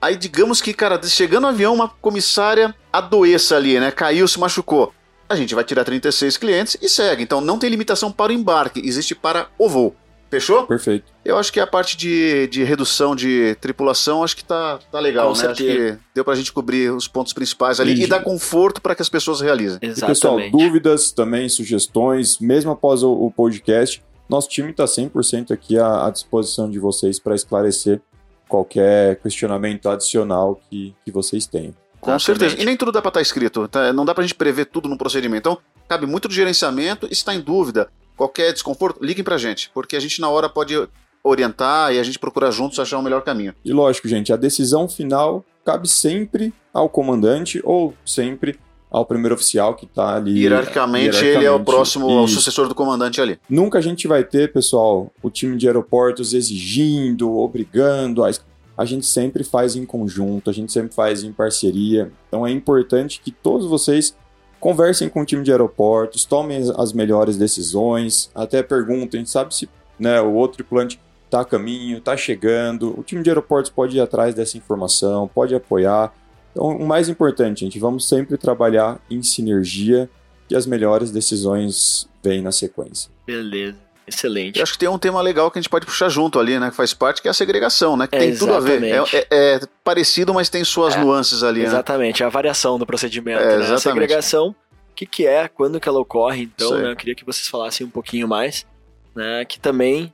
Aí 0.00 0.16
digamos 0.16 0.60
que, 0.60 0.72
cara, 0.72 1.00
chegando 1.02 1.42
no 1.42 1.48
avião, 1.48 1.74
uma 1.74 1.88
comissária 1.88 2.74
adoeça 2.92 3.56
ali, 3.56 3.80
né? 3.80 3.90
Caiu, 3.90 4.28
se 4.28 4.38
machucou. 4.38 4.92
A 5.28 5.34
gente 5.34 5.54
vai 5.54 5.64
tirar 5.64 5.84
36 5.84 6.36
clientes 6.36 6.76
e 6.80 6.88
segue. 6.88 7.22
Então 7.22 7.40
não 7.40 7.58
tem 7.58 7.68
limitação 7.68 8.12
para 8.12 8.30
o 8.30 8.34
embarque, 8.34 8.80
existe 8.84 9.14
para 9.14 9.48
o 9.58 9.68
voo. 9.68 9.94
Fechou? 10.30 10.66
Perfeito. 10.66 11.06
Eu 11.24 11.38
acho 11.38 11.52
que 11.52 11.58
a 11.58 11.66
parte 11.66 11.96
de, 11.96 12.46
de 12.48 12.62
redução 12.64 13.16
de 13.16 13.56
tripulação, 13.60 14.22
acho 14.22 14.36
que 14.36 14.44
tá, 14.44 14.78
tá 14.92 15.00
legal, 15.00 15.32
Com 15.32 15.38
né? 15.38 15.46
Acho 15.48 15.56
certeza. 15.62 15.96
que 15.96 16.02
deu 16.14 16.24
pra 16.24 16.34
gente 16.34 16.52
cobrir 16.52 16.92
os 16.92 17.08
pontos 17.08 17.32
principais 17.32 17.80
ali 17.80 17.94
E- 17.94 18.04
e, 18.04 18.06
dar 18.06 18.20
conforto 18.22 18.80
para 18.82 18.94
que 18.94 19.00
as 19.02 19.08
pessoas 19.08 19.40
realizem. 19.40 19.78
E, 19.80 19.88
pessoal, 19.88 20.38
Exatamente. 20.38 20.50
dúvidas 20.52 21.10
também, 21.12 21.48
sugestões, 21.48 22.38
mesmo 22.38 22.70
após 22.70 23.02
o, 23.02 23.10
o 23.10 23.30
podcast, 23.30 24.02
nosso 24.28 24.48
time 24.50 24.70
está 24.70 24.84
100% 24.84 25.50
aqui 25.50 25.78
à, 25.78 26.06
à 26.06 26.10
disposição 26.10 26.70
de 26.70 26.78
vocês 26.78 27.18
para 27.18 27.34
esclarecer 27.34 28.00
qualquer 28.46 29.16
questionamento 29.20 29.88
adicional 29.88 30.60
que, 30.70 30.94
que 31.04 31.10
vocês 31.10 31.46
tenham. 31.46 31.74
Com 32.00 32.10
Exatamente. 32.14 32.24
certeza. 32.40 32.62
E 32.62 32.64
nem 32.64 32.76
tudo 32.76 32.92
dá 32.92 33.00
pra 33.02 33.08
estar 33.08 33.20
escrito. 33.20 33.66
tá? 33.68 33.92
Não 33.92 34.04
dá 34.04 34.14
pra 34.14 34.22
gente 34.22 34.34
prever 34.34 34.66
tudo 34.66 34.88
no 34.88 34.96
procedimento. 34.96 35.38
Então, 35.48 35.58
cabe 35.88 36.06
muito 36.06 36.28
do 36.28 36.34
gerenciamento. 36.34 37.06
E 37.06 37.08
se 37.08 37.14
está 37.22 37.34
em 37.34 37.40
dúvida, 37.40 37.88
qualquer 38.18 38.52
desconforto, 38.52 39.02
liguem 39.02 39.24
pra 39.24 39.38
gente. 39.38 39.70
Porque 39.72 39.96
a 39.96 40.00
gente, 40.00 40.20
na 40.20 40.28
hora, 40.28 40.48
pode 40.48 40.74
orientar 41.22 41.92
e 41.94 41.98
a 41.98 42.02
gente 42.02 42.18
procura 42.18 42.50
juntos 42.50 42.78
achar 42.78 42.98
o 42.98 43.02
melhor 43.02 43.22
caminho. 43.22 43.54
E 43.64 43.72
lógico, 43.72 44.08
gente, 44.08 44.32
a 44.32 44.36
decisão 44.36 44.88
final 44.88 45.44
cabe 45.64 45.88
sempre 45.88 46.52
ao 46.74 46.88
comandante 46.88 47.60
ou 47.64 47.94
sempre 48.04 48.58
ao 48.90 49.04
primeiro 49.04 49.34
oficial 49.34 49.74
que 49.74 49.84
está 49.84 50.16
ali. 50.16 50.40
Hierarquicamente, 50.42 51.16
ele 51.18 51.26
é 51.26 51.30
o 51.30 51.32
hierarquicamente. 51.32 51.64
próximo, 51.64 52.06
o 52.06 52.24
Isso. 52.24 52.34
sucessor 52.34 52.68
do 52.68 52.74
comandante 52.74 53.20
ali. 53.20 53.38
Nunca 53.48 53.78
a 53.78 53.82
gente 53.82 54.08
vai 54.08 54.24
ter, 54.24 54.52
pessoal, 54.52 55.12
o 55.22 55.30
time 55.30 55.56
de 55.56 55.66
aeroportos 55.66 56.32
exigindo, 56.32 57.36
obrigando. 57.36 58.24
A, 58.24 58.30
a 58.76 58.84
gente 58.84 59.06
sempre 59.06 59.44
faz 59.44 59.76
em 59.76 59.84
conjunto, 59.84 60.48
a 60.48 60.52
gente 60.52 60.72
sempre 60.72 60.94
faz 60.94 61.22
em 61.22 61.32
parceria. 61.32 62.10
Então 62.28 62.46
é 62.46 62.50
importante 62.50 63.20
que 63.22 63.30
todos 63.30 63.66
vocês 63.66 64.16
conversem 64.60 65.08
com 65.08 65.20
o 65.20 65.24
time 65.24 65.42
de 65.42 65.50
aeroportos, 65.50 66.24
tomem 66.24 66.58
as- 66.76 66.92
melhores 66.92 67.36
decisões, 67.36 68.30
até 68.34 68.62
perguntem, 68.62 69.24
sabe 69.24 69.54
se 69.54 69.68
né, 69.98 70.20
o 70.20 70.32
outro 70.34 70.58
tripulante 70.58 71.00
está 71.24 71.40
a 71.40 71.44
caminho, 71.44 71.98
está 71.98 72.16
chegando. 72.16 72.98
O 72.98 73.02
time 73.02 73.22
de 73.22 73.30
aeroportos 73.30 73.70
pode 73.70 73.96
ir 73.96 74.00
atrás 74.00 74.34
dessa 74.34 74.56
informação, 74.56 75.28
pode 75.32 75.54
apoiar. 75.54 76.12
Então, 76.52 76.66
o 76.76 76.86
mais 76.86 77.08
importante, 77.08 77.60
gente, 77.60 77.78
vamos 77.78 78.08
sempre 78.08 78.36
trabalhar 78.36 79.00
em 79.10 79.22
sinergia 79.22 80.08
e 80.50 80.56
as 80.56 80.66
melhores 80.66 81.10
decisões 81.10 82.08
vêm 82.22 82.40
na 82.40 82.50
sequência. 82.52 83.10
Beleza. 83.26 83.76
Excelente. 84.08 84.56
Eu 84.58 84.62
acho 84.62 84.72
que 84.72 84.78
tem 84.78 84.88
um 84.88 84.98
tema 84.98 85.20
legal 85.20 85.50
que 85.50 85.58
a 85.58 85.62
gente 85.62 85.68
pode 85.70 85.84
puxar 85.86 86.08
junto 86.08 86.38
ali, 86.40 86.58
né? 86.58 86.70
Que 86.70 86.76
faz 86.76 86.92
parte, 86.94 87.20
que 87.22 87.28
é 87.28 87.30
a 87.30 87.34
segregação, 87.34 87.96
né? 87.96 88.06
Que 88.06 88.16
É, 88.16 88.18
tem 88.18 88.36
tudo 88.36 88.54
a 88.54 88.60
ver. 88.60 88.82
É, 88.82 88.86
exatamente. 88.88 89.16
é- 89.16 89.26
é 89.30 89.60
parecido, 89.84 90.32
mas 90.34 90.48
tem 90.48 90.64
suas 90.64 90.94
É, 90.94 91.00
nuances 91.00 91.42
ali, 91.42 91.60
né? 91.60 91.66
Exatamente, 91.66 92.24
a 92.24 92.28
variação 92.28 92.78
do 92.78 92.86
procedimento, 92.86 93.40
É, 93.40 93.44
né? 93.46 93.52
A 93.52 93.56
exatamente. 93.56 93.82
segregação, 93.82 94.48
o 94.48 94.94
que, 94.94 95.04
que 95.06 95.26
é, 95.26 95.46
quando 95.46 95.78
que 95.78 95.88
ela 95.88 96.00
ocorre, 96.00 96.42
então, 96.42 96.76
né? 96.78 96.90
Eu 96.92 96.96
queria 96.96 97.14
que 97.14 97.24
vocês 97.24 97.46
falassem 97.46 97.86
um 97.86 97.90
pouquinho 97.90 98.26
mais, 98.26 98.66
né? 99.14 99.44
Que 99.44 99.60
também 99.60 100.12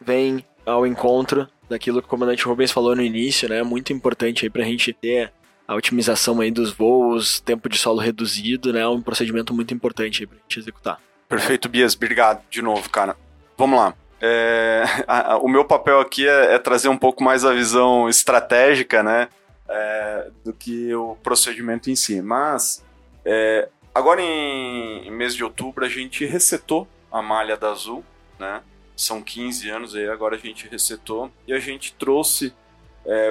vem 0.00 0.44
ao 0.64 0.86
encontro 0.86 1.46
daquilo 1.68 2.00
que 2.00 2.06
o 2.06 2.10
comandante 2.10 2.44
Rubens 2.44 2.70
falou 2.72 2.94
no 2.96 3.02
início, 3.02 3.48
né? 3.48 3.62
Muito 3.62 3.92
importante 3.92 4.44
aí 4.44 4.50
pra 4.50 4.62
gente 4.64 4.92
ter 4.92 5.32
a 5.68 5.74
otimização 5.74 6.40
aí 6.40 6.50
dos 6.50 6.72
voos, 6.72 7.40
tempo 7.40 7.68
de 7.68 7.76
solo 7.76 7.98
reduzido, 7.98 8.72
né? 8.72 8.86
Um 8.86 9.02
procedimento 9.02 9.52
muito 9.52 9.74
importante 9.74 10.22
aí 10.22 10.26
pra 10.26 10.38
gente 10.38 10.58
executar. 10.60 11.00
Perfeito, 11.28 11.68
Bias. 11.68 11.94
Obrigado 11.96 12.40
de 12.48 12.62
novo, 12.62 12.88
cara. 12.88 13.16
Vamos 13.56 13.78
lá. 13.78 13.94
É, 14.20 14.84
a- 15.06 15.32
a- 15.34 15.38
o 15.38 15.48
meu 15.48 15.64
papel 15.64 16.00
aqui 16.00 16.26
é, 16.28 16.54
é 16.54 16.58
trazer 16.58 16.88
um 16.88 16.96
pouco 16.98 17.22
mais 17.22 17.44
a 17.44 17.52
visão 17.52 18.08
estratégica, 18.08 19.02
né? 19.02 19.28
é, 19.68 20.30
do 20.44 20.52
que 20.52 20.94
o 20.94 21.16
procedimento 21.24 21.90
em 21.90 21.96
si. 21.96 22.22
Mas, 22.22 22.84
é, 23.24 23.68
agora 23.92 24.20
em, 24.22 25.08
em 25.08 25.10
mês 25.10 25.34
de 25.34 25.42
outubro, 25.42 25.84
a 25.84 25.88
gente 25.88 26.24
resetou 26.24 26.86
a 27.10 27.20
malha 27.20 27.56
da 27.56 27.70
Azul, 27.72 28.04
né? 28.38 28.62
São 28.96 29.20
15 29.20 29.68
anos 29.68 29.94
aí, 29.96 30.08
agora 30.08 30.36
a 30.36 30.38
gente 30.38 30.68
resetou. 30.68 31.30
E 31.48 31.52
a 31.52 31.58
gente 31.58 31.92
trouxe 31.94 32.54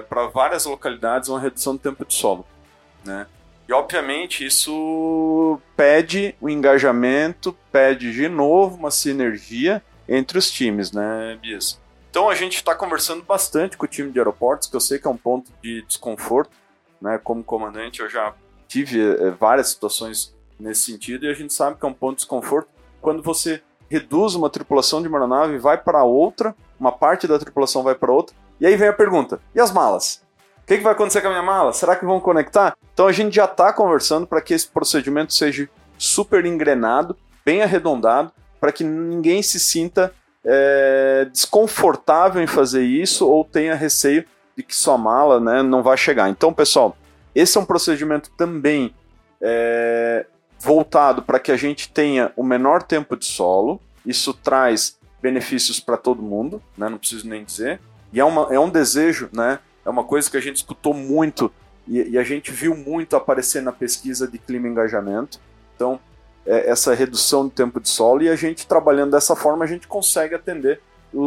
para 0.09 0.27
várias 0.27 0.65
localidades 0.65 1.29
uma 1.29 1.39
redução 1.39 1.73
do 1.75 1.79
tempo 1.79 2.05
de 2.05 2.13
solo, 2.13 2.45
né? 3.05 3.27
E 3.67 3.71
obviamente 3.73 4.45
isso 4.45 5.59
pede 5.75 6.35
o 6.41 6.49
engajamento, 6.49 7.57
pede 7.71 8.11
de 8.11 8.27
novo 8.27 8.75
uma 8.75 8.91
sinergia 8.91 9.81
entre 10.07 10.37
os 10.37 10.49
times, 10.51 10.91
né, 10.91 11.37
Bias? 11.41 11.79
Então 12.09 12.29
a 12.29 12.35
gente 12.35 12.55
está 12.55 12.73
conversando 12.73 13.23
bastante 13.23 13.77
com 13.77 13.85
o 13.85 13.89
time 13.89 14.11
de 14.11 14.19
aeroportos, 14.19 14.69
que 14.69 14.75
eu 14.75 14.79
sei 14.79 14.99
que 14.99 15.07
é 15.07 15.09
um 15.09 15.17
ponto 15.17 15.51
de 15.61 15.81
desconforto, 15.81 16.51
né? 17.01 17.19
Como 17.21 17.43
comandante, 17.43 18.01
eu 18.01 18.09
já 18.09 18.33
tive 18.67 19.01
eh, 19.01 19.31
várias 19.31 19.69
situações 19.69 20.33
nesse 20.59 20.83
sentido 20.83 21.25
e 21.25 21.29
a 21.29 21.33
gente 21.33 21.53
sabe 21.53 21.77
que 21.77 21.85
é 21.85 21.89
um 21.89 21.93
ponto 21.93 22.11
de 22.11 22.21
desconforto 22.21 22.69
quando 23.01 23.21
você 23.21 23.61
reduz 23.89 24.33
uma 24.35 24.49
tripulação 24.49 25.01
de 25.01 25.07
uma 25.07 25.17
aeronave 25.17 25.55
e 25.55 25.59
vai 25.59 25.77
para 25.77 26.03
outra, 26.03 26.55
uma 26.79 26.91
parte 26.91 27.27
da 27.27 27.37
tripulação 27.37 27.83
vai 27.83 27.95
para 27.95 28.11
outra, 28.11 28.35
e 28.59 28.65
aí 28.65 28.75
vem 28.75 28.87
a 28.87 28.93
pergunta: 28.93 29.39
e 29.53 29.59
as 29.59 29.71
malas? 29.71 30.23
O 30.63 30.65
que, 30.65 30.77
que 30.77 30.83
vai 30.83 30.93
acontecer 30.93 31.21
com 31.21 31.27
a 31.27 31.31
minha 31.31 31.43
mala? 31.43 31.73
Será 31.73 31.95
que 31.95 32.05
vão 32.05 32.19
conectar? 32.19 32.75
Então 32.93 33.05
a 33.05 33.11
gente 33.11 33.35
já 33.35 33.45
está 33.45 33.71
conversando 33.71 34.25
para 34.25 34.41
que 34.41 34.53
esse 34.53 34.67
procedimento 34.67 35.33
seja 35.33 35.69
super 35.97 36.43
engrenado, 36.45 37.15
bem 37.45 37.61
arredondado, 37.61 38.31
para 38.65 38.71
que 38.71 38.83
ninguém 38.83 39.43
se 39.43 39.59
sinta 39.59 40.11
é, 40.43 41.27
desconfortável 41.31 42.41
em 42.41 42.47
fazer 42.47 42.83
isso 42.83 43.29
ou 43.29 43.45
tenha 43.45 43.75
receio 43.75 44.25
de 44.57 44.63
que 44.63 44.75
sua 44.75 44.97
mala 44.97 45.39
né, 45.39 45.61
não 45.61 45.83
vai 45.83 45.95
chegar. 45.95 46.31
Então, 46.31 46.51
pessoal, 46.51 46.97
esse 47.35 47.59
é 47.59 47.61
um 47.61 47.65
procedimento 47.65 48.31
também 48.35 48.91
é, 49.39 50.25
voltado 50.59 51.21
para 51.21 51.37
que 51.37 51.51
a 51.51 51.55
gente 51.55 51.89
tenha 51.89 52.31
o 52.35 52.43
menor 52.43 52.81
tempo 52.81 53.15
de 53.15 53.25
solo. 53.25 53.79
Isso 54.03 54.33
traz 54.33 54.97
benefícios 55.21 55.79
para 55.79 55.95
todo 55.95 56.23
mundo, 56.23 56.59
né, 56.75 56.89
não 56.89 56.97
preciso 56.97 57.29
nem 57.29 57.43
dizer. 57.43 57.79
E 58.11 58.19
é, 58.19 58.25
uma, 58.25 58.51
é 58.51 58.59
um 58.59 58.69
desejo, 58.71 59.29
né, 59.31 59.59
é 59.85 59.89
uma 59.91 60.03
coisa 60.03 60.27
que 60.27 60.37
a 60.37 60.41
gente 60.41 60.55
escutou 60.55 60.95
muito 60.95 61.51
e, 61.87 62.01
e 62.01 62.17
a 62.17 62.23
gente 62.23 62.51
viu 62.51 62.75
muito 62.75 63.15
aparecer 63.15 63.61
na 63.61 63.71
pesquisa 63.71 64.27
de 64.27 64.39
clima 64.39 64.67
e 64.67 64.71
engajamento. 64.71 65.39
Então, 65.75 65.99
essa 66.45 66.93
redução 66.93 67.43
do 67.45 67.49
tempo 67.49 67.79
de 67.79 67.89
solo 67.89 68.21
e 68.21 68.29
a 68.29 68.35
gente 68.35 68.67
trabalhando 68.67 69.11
dessa 69.11 69.35
forma 69.35 69.65
a 69.65 69.67
gente 69.67 69.87
consegue 69.87 70.35
atender 70.35 70.79
o- 71.13 71.21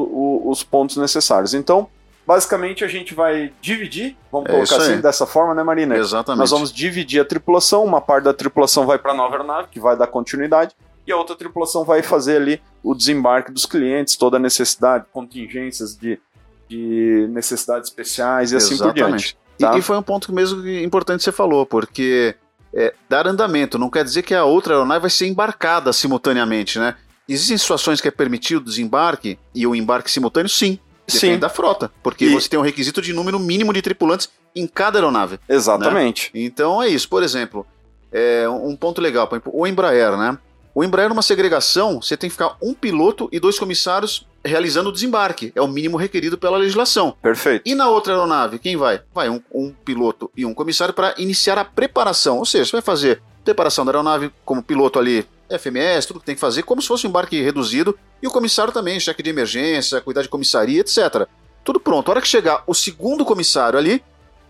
o- 0.46 0.50
os 0.50 0.62
pontos 0.62 0.96
necessários. 0.96 1.54
Então, 1.54 1.88
basicamente 2.26 2.84
a 2.84 2.88
gente 2.88 3.14
vai 3.14 3.52
dividir, 3.60 4.16
vamos 4.30 4.48
É 4.50 4.52
colocar 4.52 4.76
assim 4.76 5.00
dessa 5.00 5.26
forma, 5.26 5.54
né, 5.54 5.62
Marina? 5.62 5.96
Exatamente. 5.96 6.38
Nós 6.40 6.50
vamos 6.50 6.72
dividir 6.72 7.20
a 7.20 7.24
tripulação, 7.24 7.84
uma 7.84 8.00
parte 8.00 8.24
da 8.24 8.34
tripulação 8.34 8.86
vai 8.86 8.98
para 8.98 9.12
a 9.12 9.14
nova 9.14 9.34
aeronave, 9.34 9.68
que 9.70 9.80
vai 9.80 9.96
dar 9.96 10.06
continuidade, 10.06 10.74
e 11.06 11.10
a 11.12 11.16
outra 11.16 11.34
tripulação 11.34 11.84
vai 11.84 12.02
fazer 12.02 12.36
ali 12.36 12.60
o 12.82 12.94
desembarque 12.94 13.50
dos 13.50 13.64
clientes, 13.66 14.14
toda 14.14 14.36
a 14.36 14.40
necessidade, 14.40 15.06
contingências 15.10 15.96
de, 15.96 16.20
de 16.68 17.26
necessidades 17.30 17.88
especiais 17.88 18.52
e 18.52 18.56
assim 18.56 18.76
por 18.76 18.92
diante. 18.92 19.36
E- 19.58 19.62
tá? 19.64 19.76
E, 19.76 19.82
foi 19.82 19.96
um 19.96 20.02
ponto 20.02 20.32
mesmo 20.32 20.68
importante 20.68 21.18
que 21.20 21.24
você 21.24 21.32
falou, 21.32 21.64
porque 21.66 22.36
é, 22.74 22.94
dar 23.08 23.26
andamento 23.26 23.78
não 23.78 23.90
quer 23.90 24.04
dizer 24.04 24.22
que 24.22 24.34
a 24.34 24.44
outra 24.44 24.74
aeronave 24.74 25.00
vai 25.02 25.10
ser 25.10 25.26
embarcada 25.26 25.92
simultaneamente, 25.92 26.78
né? 26.78 26.94
Existem 27.28 27.56
situações 27.58 28.00
que 28.00 28.08
é 28.08 28.10
permitido 28.10 28.58
o 28.60 28.64
desembarque 28.64 29.38
e 29.54 29.66
o 29.66 29.74
embarque 29.74 30.10
simultâneo, 30.10 30.48
sim. 30.48 30.78
Depende 31.06 31.34
Sim, 31.34 31.38
da 31.38 31.48
frota, 31.48 31.90
porque 32.02 32.26
E- 32.26 32.28
você 32.34 32.50
tem 32.50 32.58
um 32.58 32.62
requisito 32.62 33.00
de 33.00 33.14
número 33.14 33.38
mínimo 33.38 33.72
de 33.72 33.80
tripulantes 33.80 34.28
em 34.54 34.66
cada 34.66 34.98
aeronave. 34.98 35.40
exatamente. 35.48 36.30
Então 36.34 36.82
é 36.82 36.88
isso. 36.88 37.08
Por 37.08 37.22
exemplo, 37.22 37.66
é, 38.12 38.46
um 38.46 38.76
ponto 38.76 39.00
legal, 39.00 39.26
por 39.26 39.36
exemplo, 39.36 39.52
o 39.54 39.66
Embraer, 39.66 40.18
né? 40.18 40.36
O 40.74 40.84
Embraer, 40.84 41.08
numa 41.08 41.22
segregação, 41.22 42.02
você 42.02 42.14
tem 42.14 42.28
que 42.28 42.34
ficar 42.34 42.56
um 42.62 42.74
piloto 42.74 43.26
e 43.32 43.40
dois 43.40 43.58
comissários 43.58 44.26
realizando 44.44 44.88
o 44.88 44.92
desembarque. 44.92 45.52
É 45.54 45.60
o 45.60 45.68
mínimo 45.68 45.96
requerido 45.96 46.38
pela 46.38 46.58
legislação. 46.58 47.16
Perfeito. 47.22 47.62
E 47.64 47.74
na 47.74 47.88
outra 47.88 48.14
aeronave, 48.14 48.58
quem 48.58 48.76
vai? 48.76 49.00
Vai 49.14 49.28
um, 49.28 49.40
um 49.52 49.72
piloto 49.72 50.30
e 50.36 50.44
um 50.44 50.54
comissário 50.54 50.94
para 50.94 51.14
iniciar 51.18 51.58
a 51.58 51.64
preparação. 51.64 52.38
Ou 52.38 52.46
seja, 52.46 52.64
você 52.66 52.72
vai 52.72 52.82
fazer 52.82 53.22
preparação 53.44 53.84
da 53.84 53.90
aeronave 53.90 54.30
como 54.44 54.62
piloto 54.62 54.98
ali, 54.98 55.26
FMS, 55.48 56.06
tudo 56.06 56.20
que 56.20 56.26
tem 56.26 56.34
que 56.34 56.40
fazer, 56.40 56.62
como 56.62 56.82
se 56.82 56.88
fosse 56.88 57.06
um 57.06 57.10
embarque 57.10 57.40
reduzido. 57.40 57.98
E 58.22 58.26
o 58.26 58.30
comissário 58.30 58.72
também, 58.72 59.00
cheque 59.00 59.22
de 59.22 59.30
emergência, 59.30 60.00
cuidar 60.00 60.22
de 60.22 60.28
comissaria, 60.28 60.80
etc. 60.80 61.26
Tudo 61.64 61.80
pronto. 61.80 62.08
A 62.08 62.12
hora 62.12 62.20
que 62.20 62.28
chegar 62.28 62.62
o 62.66 62.74
segundo 62.74 63.24
comissário 63.24 63.78
ali, 63.78 64.02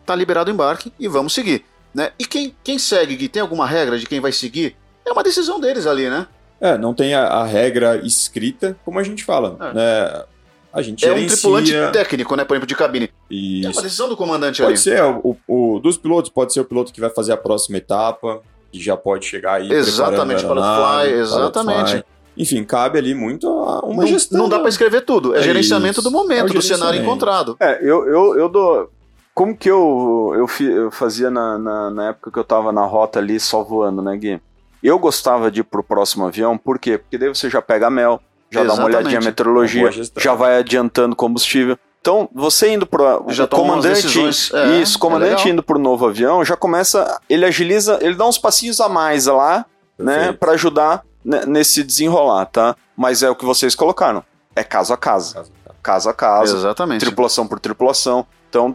tá 0.05 0.15
liberado 0.15 0.51
o 0.51 0.55
embarque 0.55 0.93
e 0.99 1.07
vamos 1.07 1.35
seguir. 1.35 1.65
Né? 1.95 2.13
E 2.19 2.25
quem, 2.25 2.55
quem 2.63 2.79
segue, 2.79 3.17
Gui, 3.17 3.29
tem 3.29 3.43
alguma 3.43 3.67
regra 3.67 3.99
de 3.99 4.07
quem 4.07 4.21
vai 4.21 4.33
seguir? 4.33 4.77
É 5.05 5.13
uma 5.13 5.23
decisão 5.23 5.59
deles 5.59 5.87
ali, 5.87 6.09
né? 6.09 6.27
É, 6.61 6.77
não 6.77 6.93
tem 6.95 7.15
a, 7.15 7.25
a 7.27 7.45
regra 7.47 7.97
escrita, 8.05 8.77
como 8.85 8.99
a 8.99 9.03
gente 9.03 9.25
fala. 9.25 9.57
É. 9.61 9.73
Né? 9.75 10.25
A 10.73 10.83
gente 10.83 11.05
É 11.07 11.11
um 11.13 11.15
gerencia 11.17 11.37
tripulante 11.39 11.73
técnico, 11.93 12.37
né? 12.37 12.45
Por 12.45 12.55
exemplo, 12.55 12.67
de 12.67 12.75
cabine. 12.75 13.11
e 13.31 13.65
É 13.65 13.71
uma 13.71 13.83
decisão 13.83 14.09
do 14.09 14.17
comandante 14.17 14.61
Pode 14.61 14.73
ali. 14.73 14.77
ser 14.79 15.03
o, 15.03 15.37
o- 15.47 15.79
dos 15.81 15.97
pilotos, 15.97 16.31
pode 16.31 16.53
ser 16.53 16.61
o 16.61 16.65
piloto 16.65 16.93
que 16.93 17.01
vai 17.01 17.11
fazer 17.11 17.33
a 17.33 17.37
próxima 17.37 17.79
etapa, 17.79 18.41
que 18.71 18.81
já 18.81 18.97
pode 18.97 19.25
chegar 19.25 19.55
aí 19.55 19.73
Exatamente, 19.73 20.45
para 20.45 20.61
o 20.61 21.03
fly, 21.05 21.13
exatamente. 21.15 21.91
fly. 21.93 22.05
Enfim, 22.37 22.63
cabe 22.65 22.99
ali 22.99 23.15
muito 23.15 23.49
a 23.49 23.81
uma 23.81 24.03
Não, 24.03 24.07
gestão. 24.07 24.39
não 24.39 24.49
dá 24.49 24.59
para 24.61 24.69
escrever 24.69 25.01
tudo. 25.01 25.35
É, 25.35 25.39
É 25.39 25.43
gerenciamento 25.43 26.01
isso. 26.01 26.03
do 26.03 26.11
momento, 26.11 26.49
É 26.49 26.51
o 26.51 26.55
do 26.55 26.63
cenário 26.63 26.95
gerenciamento. 26.99 27.03
É, 27.03 27.03
encontrado. 27.03 27.57
eu, 27.81 28.07
eu, 28.07 28.39
eu 28.39 28.49
dou. 28.49 28.91
como 29.35 29.57
que 29.57 29.69
eu, 29.71 30.33
eu, 30.37 30.47
fi- 30.47 30.71
eu 30.71 30.91
fazia 30.91 31.31
na, 31.31 31.59
na, 31.59 31.91
na 31.91 32.09
época 32.11 32.31
que 32.31 32.39
eu 32.39 32.45
tava 32.45 32.71
na 32.73 32.85
rota 32.85 33.19
ali 33.19 33.41
só 33.41 33.65
voando, 33.65 34.03
né, 34.03 34.17
Gui? 34.17 34.41
Eu 34.83 34.99
gostava 34.99 35.51
de 35.51 35.61
ir 35.61 35.65
pro 35.65 35.83
próximo 35.83 36.27
avião, 36.27 36.57
por 36.57 36.79
quê? 36.79 36.99
Porque 36.99 37.19
daí 37.19 37.29
você 37.29 37.51
já 37.51 37.61
pega 37.61 37.89
a 37.89 37.91
mel, 37.91 38.21
já 38.51 38.61
dá 38.61 38.67
uma 38.67 38.73
Exatamente. 38.75 38.97
olhadinha 38.97 39.21
na 39.21 39.27
meteorologia, 39.27 39.91
já 40.17 40.35
vai 40.35 40.59
adiantando 40.59 41.15
combustível. 41.17 41.79
Então, 42.01 42.29
você 42.33 42.73
indo 42.73 42.87
pro 42.87 43.25
Já 43.29 43.45
o 43.45 43.49
comandante, 43.49 44.03
decisões, 44.03 44.53
é, 44.55 44.81
isso, 44.81 44.97
é 44.97 45.01
comandante 45.01 45.39
legal. 45.41 45.49
indo 45.49 45.63
pro 45.63 45.79
novo 45.79 46.07
avião, 46.07 46.45
já 46.45 46.57
começa, 46.57 47.21
ele 47.29 47.45
agiliza, 47.45 47.99
ele 48.01 48.15
dá 48.15 48.25
uns 48.27 48.39
passinhos 48.39 48.81
a 48.81 48.89
mais 48.89 49.27
lá, 49.27 49.67
né, 49.99 50.15
Perfeito. 50.15 50.39
para 50.39 50.53
ajudar 50.53 51.05
né, 51.25 51.43
nesse 51.45 51.83
desenrolar, 51.83 52.47
tá? 52.47 52.77
Mas 52.97 53.23
é 53.23 53.29
o 53.29 53.35
que 53.35 53.45
vocês 53.45 53.75
colocaram, 53.75 54.23
é 54.55 54.63
caso 54.63 54.95
a 54.95 54.97
caso, 54.97 55.35
Caso, 55.35 55.51
caso. 55.65 55.79
caso 55.83 56.09
a 56.09 56.15
caso, 56.15 56.57
Exatamente. 56.57 57.01
tripulação 57.05 57.47
por 57.49 57.59
tripulação. 57.59 58.25
Então, 58.49 58.75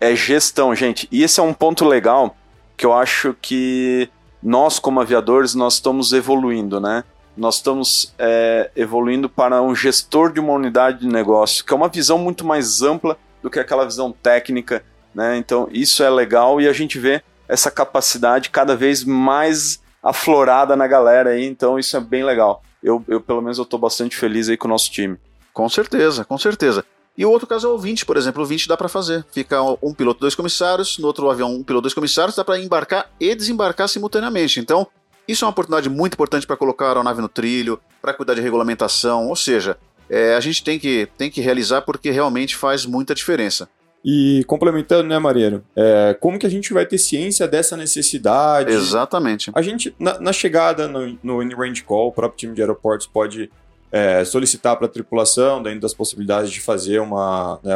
é 0.00 0.16
gestão, 0.16 0.74
gente. 0.74 1.06
E 1.12 1.22
esse 1.22 1.38
é 1.38 1.42
um 1.42 1.52
ponto 1.54 1.84
legal 1.84 2.34
que 2.76 2.84
eu 2.86 2.92
acho 2.92 3.36
que 3.40 4.08
nós, 4.42 4.78
como 4.78 5.00
aviadores, 5.00 5.54
nós 5.54 5.74
estamos 5.74 6.12
evoluindo, 6.12 6.80
né? 6.80 7.04
Nós 7.36 7.56
estamos 7.56 8.12
é, 8.18 8.70
evoluindo 8.76 9.28
para 9.28 9.62
um 9.62 9.74
gestor 9.74 10.32
de 10.32 10.40
uma 10.40 10.52
unidade 10.52 11.00
de 11.00 11.06
negócio, 11.06 11.64
que 11.64 11.72
é 11.72 11.76
uma 11.76 11.88
visão 11.88 12.18
muito 12.18 12.44
mais 12.44 12.82
ampla 12.82 13.16
do 13.42 13.48
que 13.48 13.58
aquela 13.58 13.84
visão 13.84 14.12
técnica, 14.12 14.84
né? 15.14 15.36
Então, 15.36 15.68
isso 15.72 16.02
é 16.02 16.10
legal 16.10 16.60
e 16.60 16.68
a 16.68 16.72
gente 16.72 16.98
vê 16.98 17.22
essa 17.48 17.70
capacidade 17.70 18.50
cada 18.50 18.76
vez 18.76 19.04
mais 19.04 19.80
aflorada 20.02 20.74
na 20.74 20.86
galera 20.86 21.30
aí, 21.30 21.46
então 21.46 21.78
isso 21.78 21.96
é 21.96 22.00
bem 22.00 22.24
legal. 22.24 22.62
Eu, 22.82 23.04
eu 23.06 23.20
pelo 23.20 23.40
menos, 23.40 23.58
eu 23.58 23.64
tô 23.64 23.78
bastante 23.78 24.16
feliz 24.16 24.48
aí 24.48 24.56
com 24.56 24.66
o 24.66 24.70
nosso 24.70 24.90
time. 24.90 25.16
Com 25.52 25.68
certeza, 25.68 26.24
com 26.24 26.36
certeza. 26.36 26.84
E 27.16 27.26
o 27.26 27.30
outro 27.30 27.46
caso 27.46 27.68
é 27.68 27.70
o 27.70 27.78
20, 27.78 28.06
por 28.06 28.16
exemplo. 28.16 28.42
O 28.42 28.46
20 28.46 28.66
dá 28.66 28.76
pra 28.76 28.88
fazer. 28.88 29.24
Fica 29.32 29.60
um 29.82 29.92
piloto, 29.92 30.20
dois 30.20 30.34
comissários. 30.34 30.98
No 30.98 31.06
outro 31.06 31.30
avião, 31.30 31.54
um 31.54 31.62
piloto, 31.62 31.82
dois 31.82 31.94
comissários. 31.94 32.36
Dá 32.36 32.44
pra 32.44 32.58
embarcar 32.58 33.10
e 33.20 33.34
desembarcar 33.34 33.88
simultaneamente. 33.88 34.60
Então, 34.60 34.86
isso 35.28 35.44
é 35.44 35.46
uma 35.46 35.52
oportunidade 35.52 35.88
muito 35.88 36.14
importante 36.14 36.46
para 36.46 36.56
colocar 36.56 36.86
a 36.86 36.88
aeronave 36.88 37.20
no 37.20 37.28
trilho, 37.28 37.78
para 38.00 38.14
cuidar 38.14 38.34
de 38.34 38.40
regulamentação. 38.40 39.28
Ou 39.28 39.36
seja, 39.36 39.76
é, 40.08 40.34
a 40.34 40.40
gente 40.40 40.64
tem 40.64 40.78
que, 40.78 41.08
tem 41.18 41.30
que 41.30 41.40
realizar 41.40 41.82
porque 41.82 42.10
realmente 42.10 42.56
faz 42.56 42.86
muita 42.86 43.14
diferença. 43.14 43.68
E 44.04 44.42
complementando, 44.48 45.08
né, 45.08 45.18
Marinheiro? 45.18 45.64
É, 45.76 46.16
como 46.18 46.38
que 46.38 46.46
a 46.46 46.50
gente 46.50 46.72
vai 46.72 46.84
ter 46.84 46.98
ciência 46.98 47.46
dessa 47.46 47.76
necessidade? 47.76 48.72
Exatamente. 48.72 49.52
A 49.54 49.62
gente, 49.62 49.94
na, 49.98 50.18
na 50.18 50.32
chegada 50.32 50.88
no, 50.88 51.16
no 51.22 51.42
in-range 51.42 51.84
call, 51.84 52.08
o 52.08 52.12
próprio 52.12 52.38
time 52.38 52.54
de 52.54 52.60
aeroportos 52.60 53.06
pode 53.06 53.50
é, 53.92 54.24
solicitar 54.24 54.74
para 54.76 54.86
a 54.86 54.88
tripulação, 54.88 55.62
dentro 55.62 55.80
das 55.80 55.92
possibilidades 55.92 56.50
de 56.50 56.60
fazer 56.60 56.98
uma. 56.98 57.60
Né, 57.62 57.74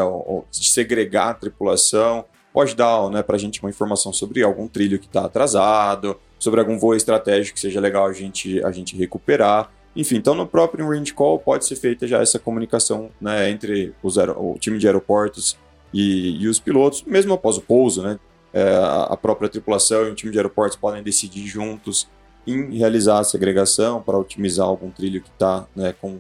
de 0.51 0.67
segregar 0.67 1.29
a 1.29 1.35
tripulação. 1.35 2.25
Pode 2.55 2.75
dar 2.75 3.11
né, 3.11 3.23
para 3.23 3.37
a 3.37 3.39
gente 3.39 3.61
uma 3.63 3.69
informação 3.69 4.15
sobre 4.15 4.43
algum 4.43 4.67
trilho 4.67 4.99
que 4.99 5.07
está 5.07 5.27
atrasado, 5.27 6.19
sobre 6.39 6.59
algum 6.59 6.79
voo 6.79 6.95
estratégico 6.95 7.57
que 7.57 7.61
seja 7.61 7.79
legal 7.79 8.07
a 8.07 8.15
gente, 8.15 8.65
a 8.65 8.73
gente 8.73 8.97
recuperar. 8.97 9.71
Enfim, 9.95 10.17
então 10.17 10.35
no 10.35 10.47
próprio 10.47 10.87
in-range 10.87 11.13
call 11.13 11.39
pode 11.39 11.67
ser 11.67 11.77
feita 11.77 12.07
já 12.07 12.23
essa 12.23 12.39
comunicação 12.39 13.11
né, 13.21 13.51
entre 13.51 13.95
o 14.03 14.57
time 14.59 14.79
de 14.79 14.87
aeroportos 14.87 15.59
e, 15.93 16.43
e 16.43 16.49
os 16.49 16.59
pilotos, 16.59 17.03
mesmo 17.07 17.35
após 17.35 17.59
o 17.59 17.61
pouso, 17.61 18.03
né? 18.03 18.19
É, 18.55 18.75
a 19.11 19.17
própria 19.19 19.51
tripulação 19.51 20.07
e 20.07 20.11
o 20.11 20.15
time 20.15 20.33
de 20.33 20.39
aeroportos 20.39 20.79
podem 20.79 21.03
decidir 21.03 21.47
juntos 21.47 22.09
em 22.47 22.77
realizar 22.77 23.19
a 23.19 23.25
segregação 23.25 24.03
para 24.03 24.19
otimizar 24.19 24.67
algum 24.67 24.91
trilho 24.91 25.21
que 25.21 25.29
está 25.29 25.67
né, 25.75 25.95
com 26.01 26.19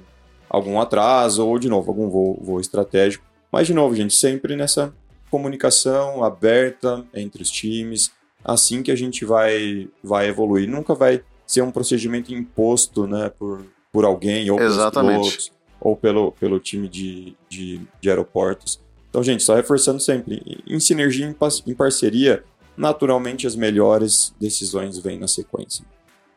algum 0.48 0.80
atraso 0.80 1.46
ou, 1.46 1.58
de 1.58 1.68
novo, 1.68 1.90
algum 1.90 2.08
voo, 2.08 2.38
voo 2.42 2.60
estratégico. 2.60 3.24
Mas, 3.50 3.66
de 3.66 3.74
novo, 3.74 3.94
gente, 3.94 4.14
sempre 4.14 4.56
nessa 4.56 4.92
comunicação 5.30 6.24
aberta 6.24 7.04
entre 7.14 7.42
os 7.42 7.50
times, 7.50 8.10
assim 8.44 8.82
que 8.82 8.90
a 8.90 8.96
gente 8.96 9.24
vai, 9.24 9.88
vai 10.02 10.28
evoluir. 10.28 10.68
Nunca 10.68 10.94
vai 10.94 11.22
ser 11.46 11.62
um 11.62 11.70
procedimento 11.70 12.34
imposto 12.34 13.06
né, 13.06 13.30
por, 13.38 13.64
por 13.92 14.04
alguém 14.04 14.50
ou 14.50 14.56
pelos 14.56 14.74
Exatamente. 14.74 15.20
pilotos 15.20 15.52
ou 15.80 15.96
pelo, 15.96 16.32
pelo 16.32 16.58
time 16.58 16.88
de, 16.88 17.36
de, 17.48 17.80
de 18.00 18.10
aeroportos. 18.10 18.80
Então, 19.08 19.22
gente, 19.22 19.42
só 19.42 19.54
reforçando 19.54 20.00
sempre, 20.00 20.62
em 20.66 20.80
sinergia, 20.80 21.26
em, 21.26 21.34
em 21.70 21.74
parceria, 21.74 22.44
naturalmente 22.76 23.46
as 23.46 23.54
melhores 23.54 24.34
decisões 24.40 24.98
vêm 24.98 25.18
na 25.18 25.28
sequência. 25.28 25.84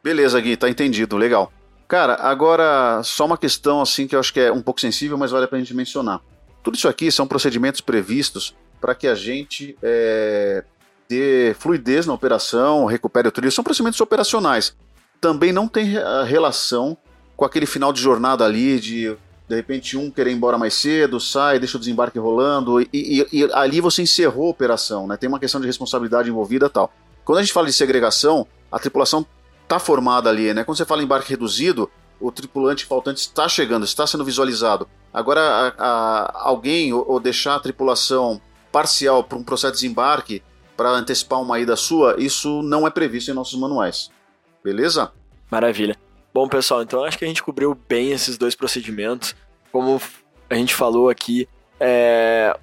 Beleza, 0.03 0.39
Gui, 0.39 0.55
tá 0.55 0.69
entendido, 0.69 1.17
legal. 1.17 1.51
Cara, 1.87 2.15
agora 2.21 3.01
só 3.03 3.25
uma 3.25 3.37
questão 3.37 3.81
assim 3.81 4.07
que 4.07 4.15
eu 4.15 4.19
acho 4.19 4.31
que 4.33 4.39
é 4.39 4.51
um 4.51 4.61
pouco 4.61 4.79
sensível, 4.79 5.17
mas 5.17 5.31
vale 5.31 5.47
pra 5.47 5.57
gente 5.57 5.73
mencionar. 5.73 6.21
Tudo 6.63 6.75
isso 6.75 6.87
aqui 6.87 7.11
são 7.11 7.27
procedimentos 7.27 7.81
previstos 7.81 8.55
para 8.79 8.93
que 8.93 9.07
a 9.07 9.15
gente 9.15 9.75
é, 9.81 10.63
dê 11.09 11.55
fluidez 11.57 12.05
na 12.05 12.13
operação, 12.13 12.85
recupere 12.85 13.27
o 13.27 13.31
trilho. 13.31 13.51
São 13.51 13.63
procedimentos 13.63 13.99
operacionais. 13.99 14.75
Também 15.19 15.51
não 15.51 15.67
tem 15.67 15.97
eh, 15.97 16.23
relação 16.25 16.95
com 17.35 17.43
aquele 17.43 17.65
final 17.65 17.91
de 17.91 17.99
jornada 18.01 18.45
ali 18.45 18.79
de 18.79 19.17
de 19.49 19.55
repente 19.55 19.97
um 19.97 20.11
querer 20.11 20.29
ir 20.29 20.35
embora 20.35 20.59
mais 20.59 20.75
cedo, 20.75 21.19
sai, 21.19 21.57
deixa 21.57 21.75
o 21.75 21.79
desembarque 21.79 22.19
rolando, 22.19 22.79
e, 22.79 22.87
e- 22.93 23.27
e 23.33 23.49
ali 23.51 23.81
você 23.81 24.03
encerrou 24.03 24.45
a 24.45 24.51
operação, 24.51 25.07
né? 25.07 25.17
Tem 25.17 25.27
uma 25.27 25.39
questão 25.39 25.59
de 25.59 25.65
responsabilidade 25.65 26.29
envolvida 26.29 26.69
tal. 26.69 26.93
Quando 27.25 27.39
a 27.39 27.41
gente 27.41 27.51
fala 27.51 27.65
de 27.65 27.73
segregação, 27.73 28.45
a 28.71 28.77
tripulação 28.77 29.25
tá 29.69 29.79
formada 29.79 30.29
ali, 30.29 30.53
né? 30.53 30.65
Quando 30.65 30.75
você 30.77 30.83
fala 30.85 31.01
em 31.01 31.05
embarque 31.05 31.29
reduzido, 31.29 31.89
o 32.19 32.29
tripulante 32.31 32.85
faltante 32.85 33.21
está 33.21 33.47
chegando, 33.47 33.85
está 33.85 34.05
sendo 34.05 34.25
visualizado. 34.25 34.89
Agora, 35.13 35.39
a- 35.41 35.73
a- 35.77 36.31
alguém 36.49 36.91
ou, 36.91 37.05
ou 37.09 37.19
deixar 37.19 37.55
a 37.55 37.59
tripulação 37.59 38.41
parcial 38.71 39.23
para 39.23 39.37
um 39.37 39.43
processo 39.43 39.73
de 39.73 39.79
desembarque 39.81 40.43
para 40.75 40.89
antecipar 40.89 41.41
uma 41.41 41.59
ida 41.59 41.75
sua, 41.75 42.15
isso 42.17 42.61
não 42.61 42.85
é 42.85 42.89
previsto 42.89 43.31
em 43.31 43.33
nossos 43.33 43.57
manuais. 43.59 44.09
Beleza? 44.63 45.11
Maravilha. 45.49 45.95
Bom, 46.33 46.47
pessoal, 46.47 46.81
então 46.81 47.03
acho 47.03 47.17
que 47.17 47.25
a 47.25 47.27
gente 47.27 47.41
cobriu 47.43 47.77
bem 47.87 48.11
esses 48.11 48.37
dois 48.37 48.55
procedimentos. 48.55 49.35
Como 49.71 50.01
a 50.49 50.55
gente 50.55 50.75
falou 50.75 51.09
aqui, 51.09 51.47
é, 51.79 52.55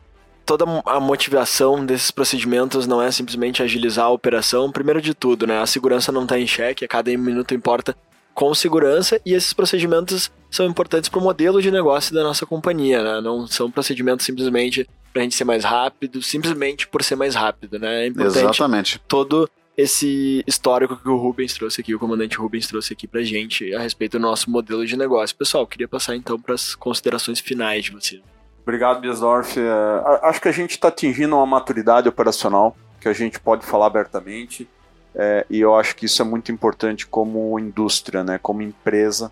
toda 0.46 0.64
a 0.86 1.00
motivação 1.00 1.84
desses 1.84 2.12
procedimentos 2.12 2.86
não 2.86 3.02
é 3.02 3.10
simplesmente 3.10 3.62
agilizar 3.62 4.06
a 4.06 4.10
operação. 4.10 4.70
Primeiro 4.70 5.02
de 5.02 5.12
tudo, 5.12 5.46
né, 5.46 5.60
a 5.60 5.66
segurança 5.66 6.12
não 6.12 6.22
está 6.22 6.38
em 6.38 6.46
xeque, 6.46 6.84
a 6.84 6.88
cada 6.88 7.10
minuto 7.18 7.52
importa 7.52 7.94
com 8.32 8.54
segurança 8.54 9.20
e 9.26 9.32
esses 9.32 9.52
procedimentos 9.52 10.30
são 10.50 10.66
importantes 10.66 11.08
para 11.08 11.18
o 11.18 11.22
modelo 11.22 11.60
de 11.60 11.70
negócio 11.70 12.14
da 12.14 12.22
nossa 12.22 12.46
companhia, 12.46 13.02
né? 13.02 13.20
Não 13.20 13.46
são 13.46 13.70
procedimentos 13.70 14.24
simplesmente 14.26 14.86
para 15.10 15.22
a 15.22 15.24
gente 15.24 15.34
ser 15.34 15.44
mais 15.44 15.64
rápido, 15.64 16.22
simplesmente 16.22 16.86
por 16.86 17.02
ser 17.02 17.16
mais 17.16 17.34
rápido, 17.34 17.78
né? 17.78 18.04
É 18.04 18.06
importante 18.08 18.44
Exatamente. 18.44 19.00
todo 19.08 19.50
esse 19.76 20.44
histórico 20.46 20.96
que 20.96 21.08
o 21.08 21.16
Rubens 21.16 21.54
trouxe 21.54 21.80
aqui, 21.80 21.94
o 21.94 21.98
comandante 21.98 22.36
Rubens 22.36 22.66
trouxe 22.66 22.92
aqui 22.92 23.08
pra 23.08 23.22
gente 23.22 23.74
a 23.74 23.80
respeito 23.80 24.18
do 24.18 24.22
nosso 24.22 24.50
modelo 24.50 24.86
de 24.86 24.96
negócio. 24.96 25.34
Pessoal, 25.34 25.66
queria 25.66 25.88
passar 25.88 26.14
então 26.14 26.38
para 26.38 26.54
as 26.54 26.74
considerações 26.74 27.40
finais 27.40 27.86
de 27.86 27.90
vocês. 27.90 28.22
Obrigado, 28.66 29.00
Biesdorf. 29.00 29.60
É, 29.60 30.26
acho 30.26 30.40
que 30.40 30.48
a 30.48 30.52
gente 30.52 30.72
está 30.72 30.88
atingindo 30.88 31.36
uma 31.36 31.46
maturidade 31.46 32.08
operacional 32.08 32.76
que 33.00 33.06
a 33.06 33.12
gente 33.12 33.38
pode 33.38 33.64
falar 33.64 33.86
abertamente. 33.86 34.68
é, 35.14 35.46
e 35.48 35.60
eu 35.60 35.76
acho 35.76 35.94
que 35.94 36.06
isso 36.06 36.20
é 36.20 36.24
muito 36.24 36.50
importante 36.50 37.06
como 37.06 37.58
indústria, 37.60 38.24
né, 38.24 38.38
como 38.42 38.60
empresa, 38.60 39.30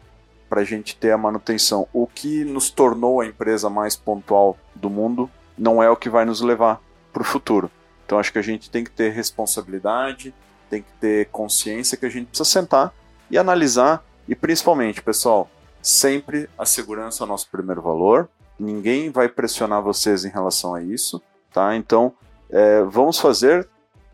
para 0.49 0.61
a 0.61 0.65
gente 0.65 0.97
ter 0.97 1.11
a 1.11 1.19
manutenção. 1.19 1.89
O 1.93 2.07
que 2.07 2.45
nos 2.45 2.71
tornou 2.71 3.21
a 3.21 3.27
empresa 3.27 3.69
mais 3.69 3.97
pontual 3.97 4.57
do 4.73 4.89
mundo 4.89 5.29
não 5.59 5.83
é 5.83 5.91
o 5.91 5.97
que 5.97 6.09
vai 6.09 6.25
nos 6.25 6.41
levar 6.41 6.81
para 7.13 7.23
o 7.23 7.25
futuro. 7.25 7.69
Então 8.07 8.21
acho 8.21 8.33
que 8.33 8.39
a 8.39 8.43
gente 8.43 8.71
tem 8.71 8.85
que 8.85 8.91
ter 8.91 9.11
responsabilidade, 9.11 10.33
tem 10.71 10.83
que 10.83 10.93
ter 11.01 11.27
consciência 11.27 11.99
que 11.99 12.07
a 12.07 12.09
gente 12.09 12.29
precisa 12.29 12.49
sentar 12.49 12.95
e 13.29 13.37
analisar. 13.37 14.05
E 14.29 14.35
principalmente, 14.37 15.03
pessoal, 15.03 15.51
sempre 15.83 16.49
a 16.57 16.65
segurança 16.65 17.25
é 17.25 17.27
o 17.27 17.29
nosso 17.29 17.49
primeiro 17.51 17.83
valor 17.83 18.29
ninguém 18.59 19.11
vai 19.11 19.29
pressionar 19.29 19.83
vocês 19.83 20.25
em 20.25 20.31
relação 20.31 20.75
a 20.75 20.83
isso, 20.83 21.21
tá? 21.53 21.75
Então, 21.77 22.13
é, 22.51 22.83
vamos 22.83 23.19
fazer 23.19 23.69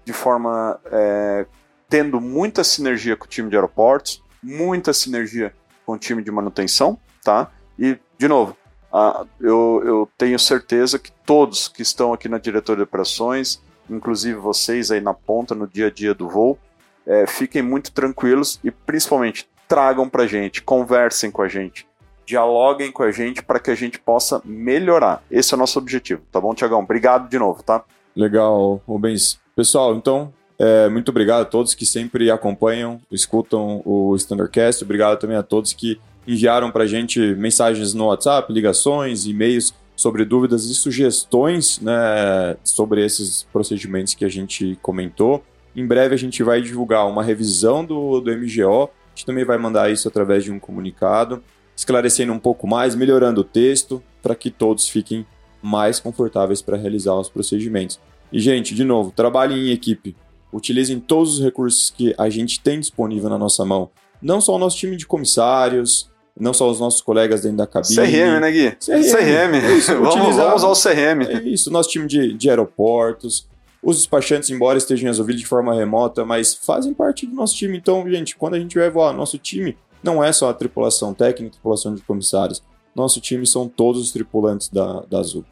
de 0.05 0.13
forma 0.13 0.79
é, 0.87 1.47
tendo 1.89 2.21
muita 2.21 2.65
sinergia 2.65 3.17
com 3.17 3.25
o 3.25 3.29
time 3.29 3.51
de 3.51 3.57
aeroportos, 3.57 4.23
muita 4.43 4.93
sinergia 4.93 5.53
com 5.85 5.93
o 5.93 5.99
time 5.99 6.23
de 6.23 6.31
manutenção, 6.31 6.99
tá? 7.23 7.51
E, 7.79 7.99
de 8.19 8.29
novo, 8.29 8.57
a- 8.93 9.25
eu, 9.41 9.83
eu 9.85 10.11
tenho 10.17 10.39
certeza 10.39 10.99
que 10.99 11.11
todos 11.27 11.69
que 11.69 11.83
estão 11.83 12.13
aqui 12.13 12.29
na 12.29 12.39
diretoria 12.39 12.85
de 12.85 12.89
operações, 12.89 13.61
inclusive 13.89 14.39
vocês 14.39 14.91
aí 14.91 15.01
na 15.01 15.13
ponta, 15.15 15.55
no 15.55 15.67
dia 15.67 15.89
a 15.89 15.91
dia 15.91 16.15
do 16.15 16.29
voo, 16.29 16.59
é, 17.07 17.27
fiquem 17.27 17.63
muito 17.63 17.93
tranquilos 17.93 18.61
e, 18.63 18.71
principalmente, 18.71 19.49
tragam 19.69 20.09
pra 20.09 20.27
gente, 20.27 20.63
conversem 20.63 21.31
com 21.31 21.43
a 21.43 21.49
gente, 21.49 21.87
dialoguem 22.31 22.93
com 22.93 23.03
a 23.03 23.11
gente 23.11 23.43
para 23.43 23.59
que 23.59 23.71
a 23.71 23.75
gente 23.75 23.99
possa 23.99 24.41
melhorar. 24.45 25.23
Esse 25.31 25.53
é 25.53 25.57
o 25.57 25.59
nosso 25.59 25.79
objetivo, 25.79 26.23
tá 26.31 26.41
bom, 26.41 26.55
Tiagão? 26.55 26.79
Obrigado 26.79 27.29
de 27.29 27.39
novo, 27.39 27.63
tá? 27.63 27.85
Legal, 28.15 28.81
Rubens. 28.87 29.41
Pessoal, 29.57 29.95
então, 29.97 30.33
é, 30.59 30.89
muito 30.89 31.09
obrigado 31.09 31.43
a 31.43 31.45
todos 31.45 31.75
que 31.75 31.85
sempre 31.85 32.31
acompanham, 32.31 33.01
escutam 33.11 33.83
o 33.85 34.15
Standardcast. 34.15 34.85
Obrigado 34.85 35.19
também 35.19 35.37
a 35.37 35.43
todos 35.43 35.73
que 35.73 36.01
enviaram 36.27 36.71
para 36.71 36.85
a 36.85 36.87
gente 36.87 37.19
mensagens 37.35 37.93
no 37.95 38.07
WhatsApp, 38.07 38.53
ligações, 38.53 39.27
e-mails 39.27 39.75
sobre 39.97 40.25
dúvidas 40.25 40.65
e 40.67 40.75
sugestões 40.75 41.81
né, 41.81 42.57
sobre 42.63 43.05
esses 43.05 43.43
procedimentos 43.53 44.15
que 44.15 44.25
a 44.25 44.29
gente 44.29 44.79
comentou. 44.81 45.43
Em 45.75 45.87
breve 45.87 46.15
a 46.15 46.19
gente 46.19 46.43
vai 46.43 46.63
divulgar 46.63 47.09
uma 47.09 47.25
revisão 47.25 47.85
do, 47.85 48.21
do 48.21 48.31
MGO, 48.31 48.85
a 48.85 49.15
gente 49.15 49.27
também 49.27 49.45
vai 49.45 49.59
mandar 49.59 49.91
isso 49.91 50.07
através 50.09 50.45
de 50.45 50.53
um 50.53 50.59
comunicado, 50.59 51.43
esclarecendo 51.81 52.31
um 52.31 52.39
pouco 52.39 52.67
mais, 52.67 52.95
melhorando 52.95 53.41
o 53.41 53.45
texto, 53.45 54.03
para 54.23 54.35
que 54.35 54.51
todos 54.51 54.87
fiquem 54.87 55.25
mais 55.63 55.99
confortáveis 55.99 56.61
para 56.61 56.77
realizar 56.77 57.15
os 57.15 57.31
procedimentos. 57.31 57.99
E, 58.31 58.39
gente, 58.39 58.75
de 58.75 58.85
novo, 58.85 59.11
trabalhem 59.11 59.69
em 59.69 59.71
equipe. 59.71 60.15
Utilizem 60.53 61.01
todos 61.01 61.39
os 61.39 61.45
recursos 61.45 61.89
que 61.89 62.15
a 62.19 62.29
gente 62.29 62.61
tem 62.61 62.79
disponível 62.79 63.31
na 63.31 63.39
nossa 63.39 63.65
mão. 63.65 63.89
Não 64.21 64.43
só 64.43 64.57
o 64.57 64.59
nosso 64.59 64.77
time 64.77 64.95
de 64.95 65.07
comissários, 65.07 66.11
não 66.39 66.53
só 66.53 66.71
os 66.71 66.79
nossos 66.79 67.01
colegas 67.01 67.41
dentro 67.41 67.57
da 67.57 67.67
cabine. 67.67 67.97
CRM, 67.97 68.41
né, 68.41 68.51
Gui? 68.51 68.71
CRM. 68.73 69.03
CRM. 69.03 69.55
É 69.55 69.73
isso, 69.73 69.93
vamos, 69.97 70.37
vamos 70.37 70.63
usar 70.63 70.69
o 70.69 70.75
CRM. 70.75 71.23
É 71.31 71.43
isso, 71.49 71.71
nosso 71.71 71.89
time 71.89 72.07
de, 72.07 72.35
de 72.35 72.51
aeroportos. 72.51 73.49
Os 73.83 73.97
despachantes, 73.97 74.51
embora 74.51 74.77
estejam 74.77 75.07
resolvidos 75.07 75.41
de 75.41 75.49
forma 75.49 75.75
remota, 75.75 76.27
mas 76.27 76.53
fazem 76.55 76.93
parte 76.93 77.27
do 77.27 77.35
nosso 77.35 77.57
time. 77.57 77.79
Então, 77.79 78.07
gente, 78.11 78.37
quando 78.37 78.53
a 78.53 78.59
gente 78.59 78.79
vai 78.79 78.91
voar, 78.91 79.15
nosso 79.15 79.39
time 79.39 79.79
não 80.03 80.23
é 80.23 80.33
só 80.33 80.51
a 80.51 80.55
tripulação 80.55 81.13
técnica, 81.15 81.49
a 81.49 81.53
tripulação 81.53 81.95
de 81.95 82.03
comissários. 82.03 82.63
Nosso 82.95 83.21
time 83.21 83.47
são 83.47 83.69
todos 83.69 84.01
os 84.01 84.13
tripulantes 84.13 84.69
da, 84.69 85.01
da 85.03 85.19
Azul. 85.19 85.45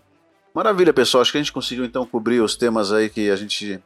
Maravilha, 0.55 0.93
pessoal. 0.93 1.23
Acho 1.23 1.33
que 1.33 1.39
a 1.39 1.41
gente 1.41 1.53
conseguiu 1.53 1.85
então 1.85 2.05
cobrir 2.05 2.41
os 2.41 2.57
temas 2.57 2.93
aí 2.93 3.09
que 3.09 3.31
a 3.31 3.37
gente 3.37 3.81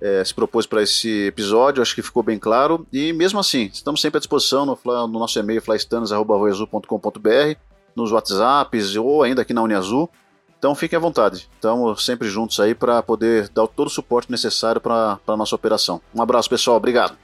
é, 0.00 0.24
se 0.24 0.34
propôs 0.34 0.66
para 0.66 0.82
esse 0.82 1.26
episódio. 1.26 1.82
Acho 1.82 1.94
que 1.94 2.02
ficou 2.02 2.22
bem 2.22 2.38
claro. 2.38 2.86
E 2.92 3.12
mesmo 3.12 3.38
assim, 3.38 3.70
estamos 3.72 4.00
sempre 4.00 4.18
à 4.18 4.20
disposição 4.20 4.66
no, 4.66 4.78
no 4.84 5.18
nosso 5.18 5.38
e-mail 5.38 5.62
flystanos.com.br, 5.62 7.56
nos 7.96 8.12
WhatsApps 8.12 8.96
ou 8.96 9.22
ainda 9.22 9.42
aqui 9.42 9.54
na 9.54 9.62
Uniazul. 9.62 10.10
Então 10.58 10.74
fiquem 10.74 10.96
à 10.96 11.00
vontade. 11.00 11.48
Estamos 11.54 12.04
sempre 12.04 12.28
juntos 12.28 12.60
aí 12.60 12.74
para 12.74 13.02
poder 13.02 13.48
dar 13.48 13.66
todo 13.66 13.86
o 13.86 13.90
suporte 13.90 14.30
necessário 14.30 14.78
para 14.78 15.18
a 15.26 15.36
nossa 15.36 15.54
operação. 15.54 16.02
Um 16.14 16.20
abraço, 16.20 16.50
pessoal. 16.50 16.76
Obrigado. 16.76 17.16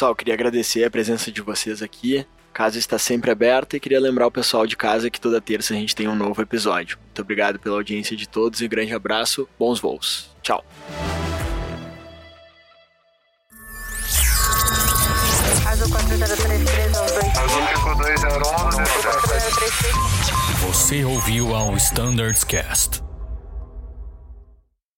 Pessoal, 0.00 0.14
queria 0.14 0.32
agradecer 0.32 0.82
a 0.82 0.90
presença 0.90 1.30
de 1.30 1.42
vocês 1.42 1.82
aqui. 1.82 2.20
A 2.20 2.54
casa 2.54 2.78
está 2.78 2.98
sempre 2.98 3.30
aberta 3.30 3.76
e 3.76 3.80
queria 3.80 4.00
lembrar 4.00 4.26
o 4.26 4.30
pessoal 4.30 4.66
de 4.66 4.74
casa 4.74 5.10
que 5.10 5.20
toda 5.20 5.42
terça 5.42 5.74
a 5.74 5.76
gente 5.76 5.94
tem 5.94 6.08
um 6.08 6.14
novo 6.14 6.40
episódio. 6.40 6.98
Muito 7.04 7.20
obrigado 7.20 7.58
pela 7.58 7.76
audiência 7.76 8.16
de 8.16 8.26
todos 8.26 8.62
e 8.62 8.66
grande 8.66 8.94
abraço. 8.94 9.46
Bons 9.58 9.78
voos. 9.78 10.30
Tchau. 10.40 10.64
Você 20.66 21.04
ouviu 21.04 21.54
ao 21.54 21.76
Standards 21.76 22.42
Cast. 22.42 23.09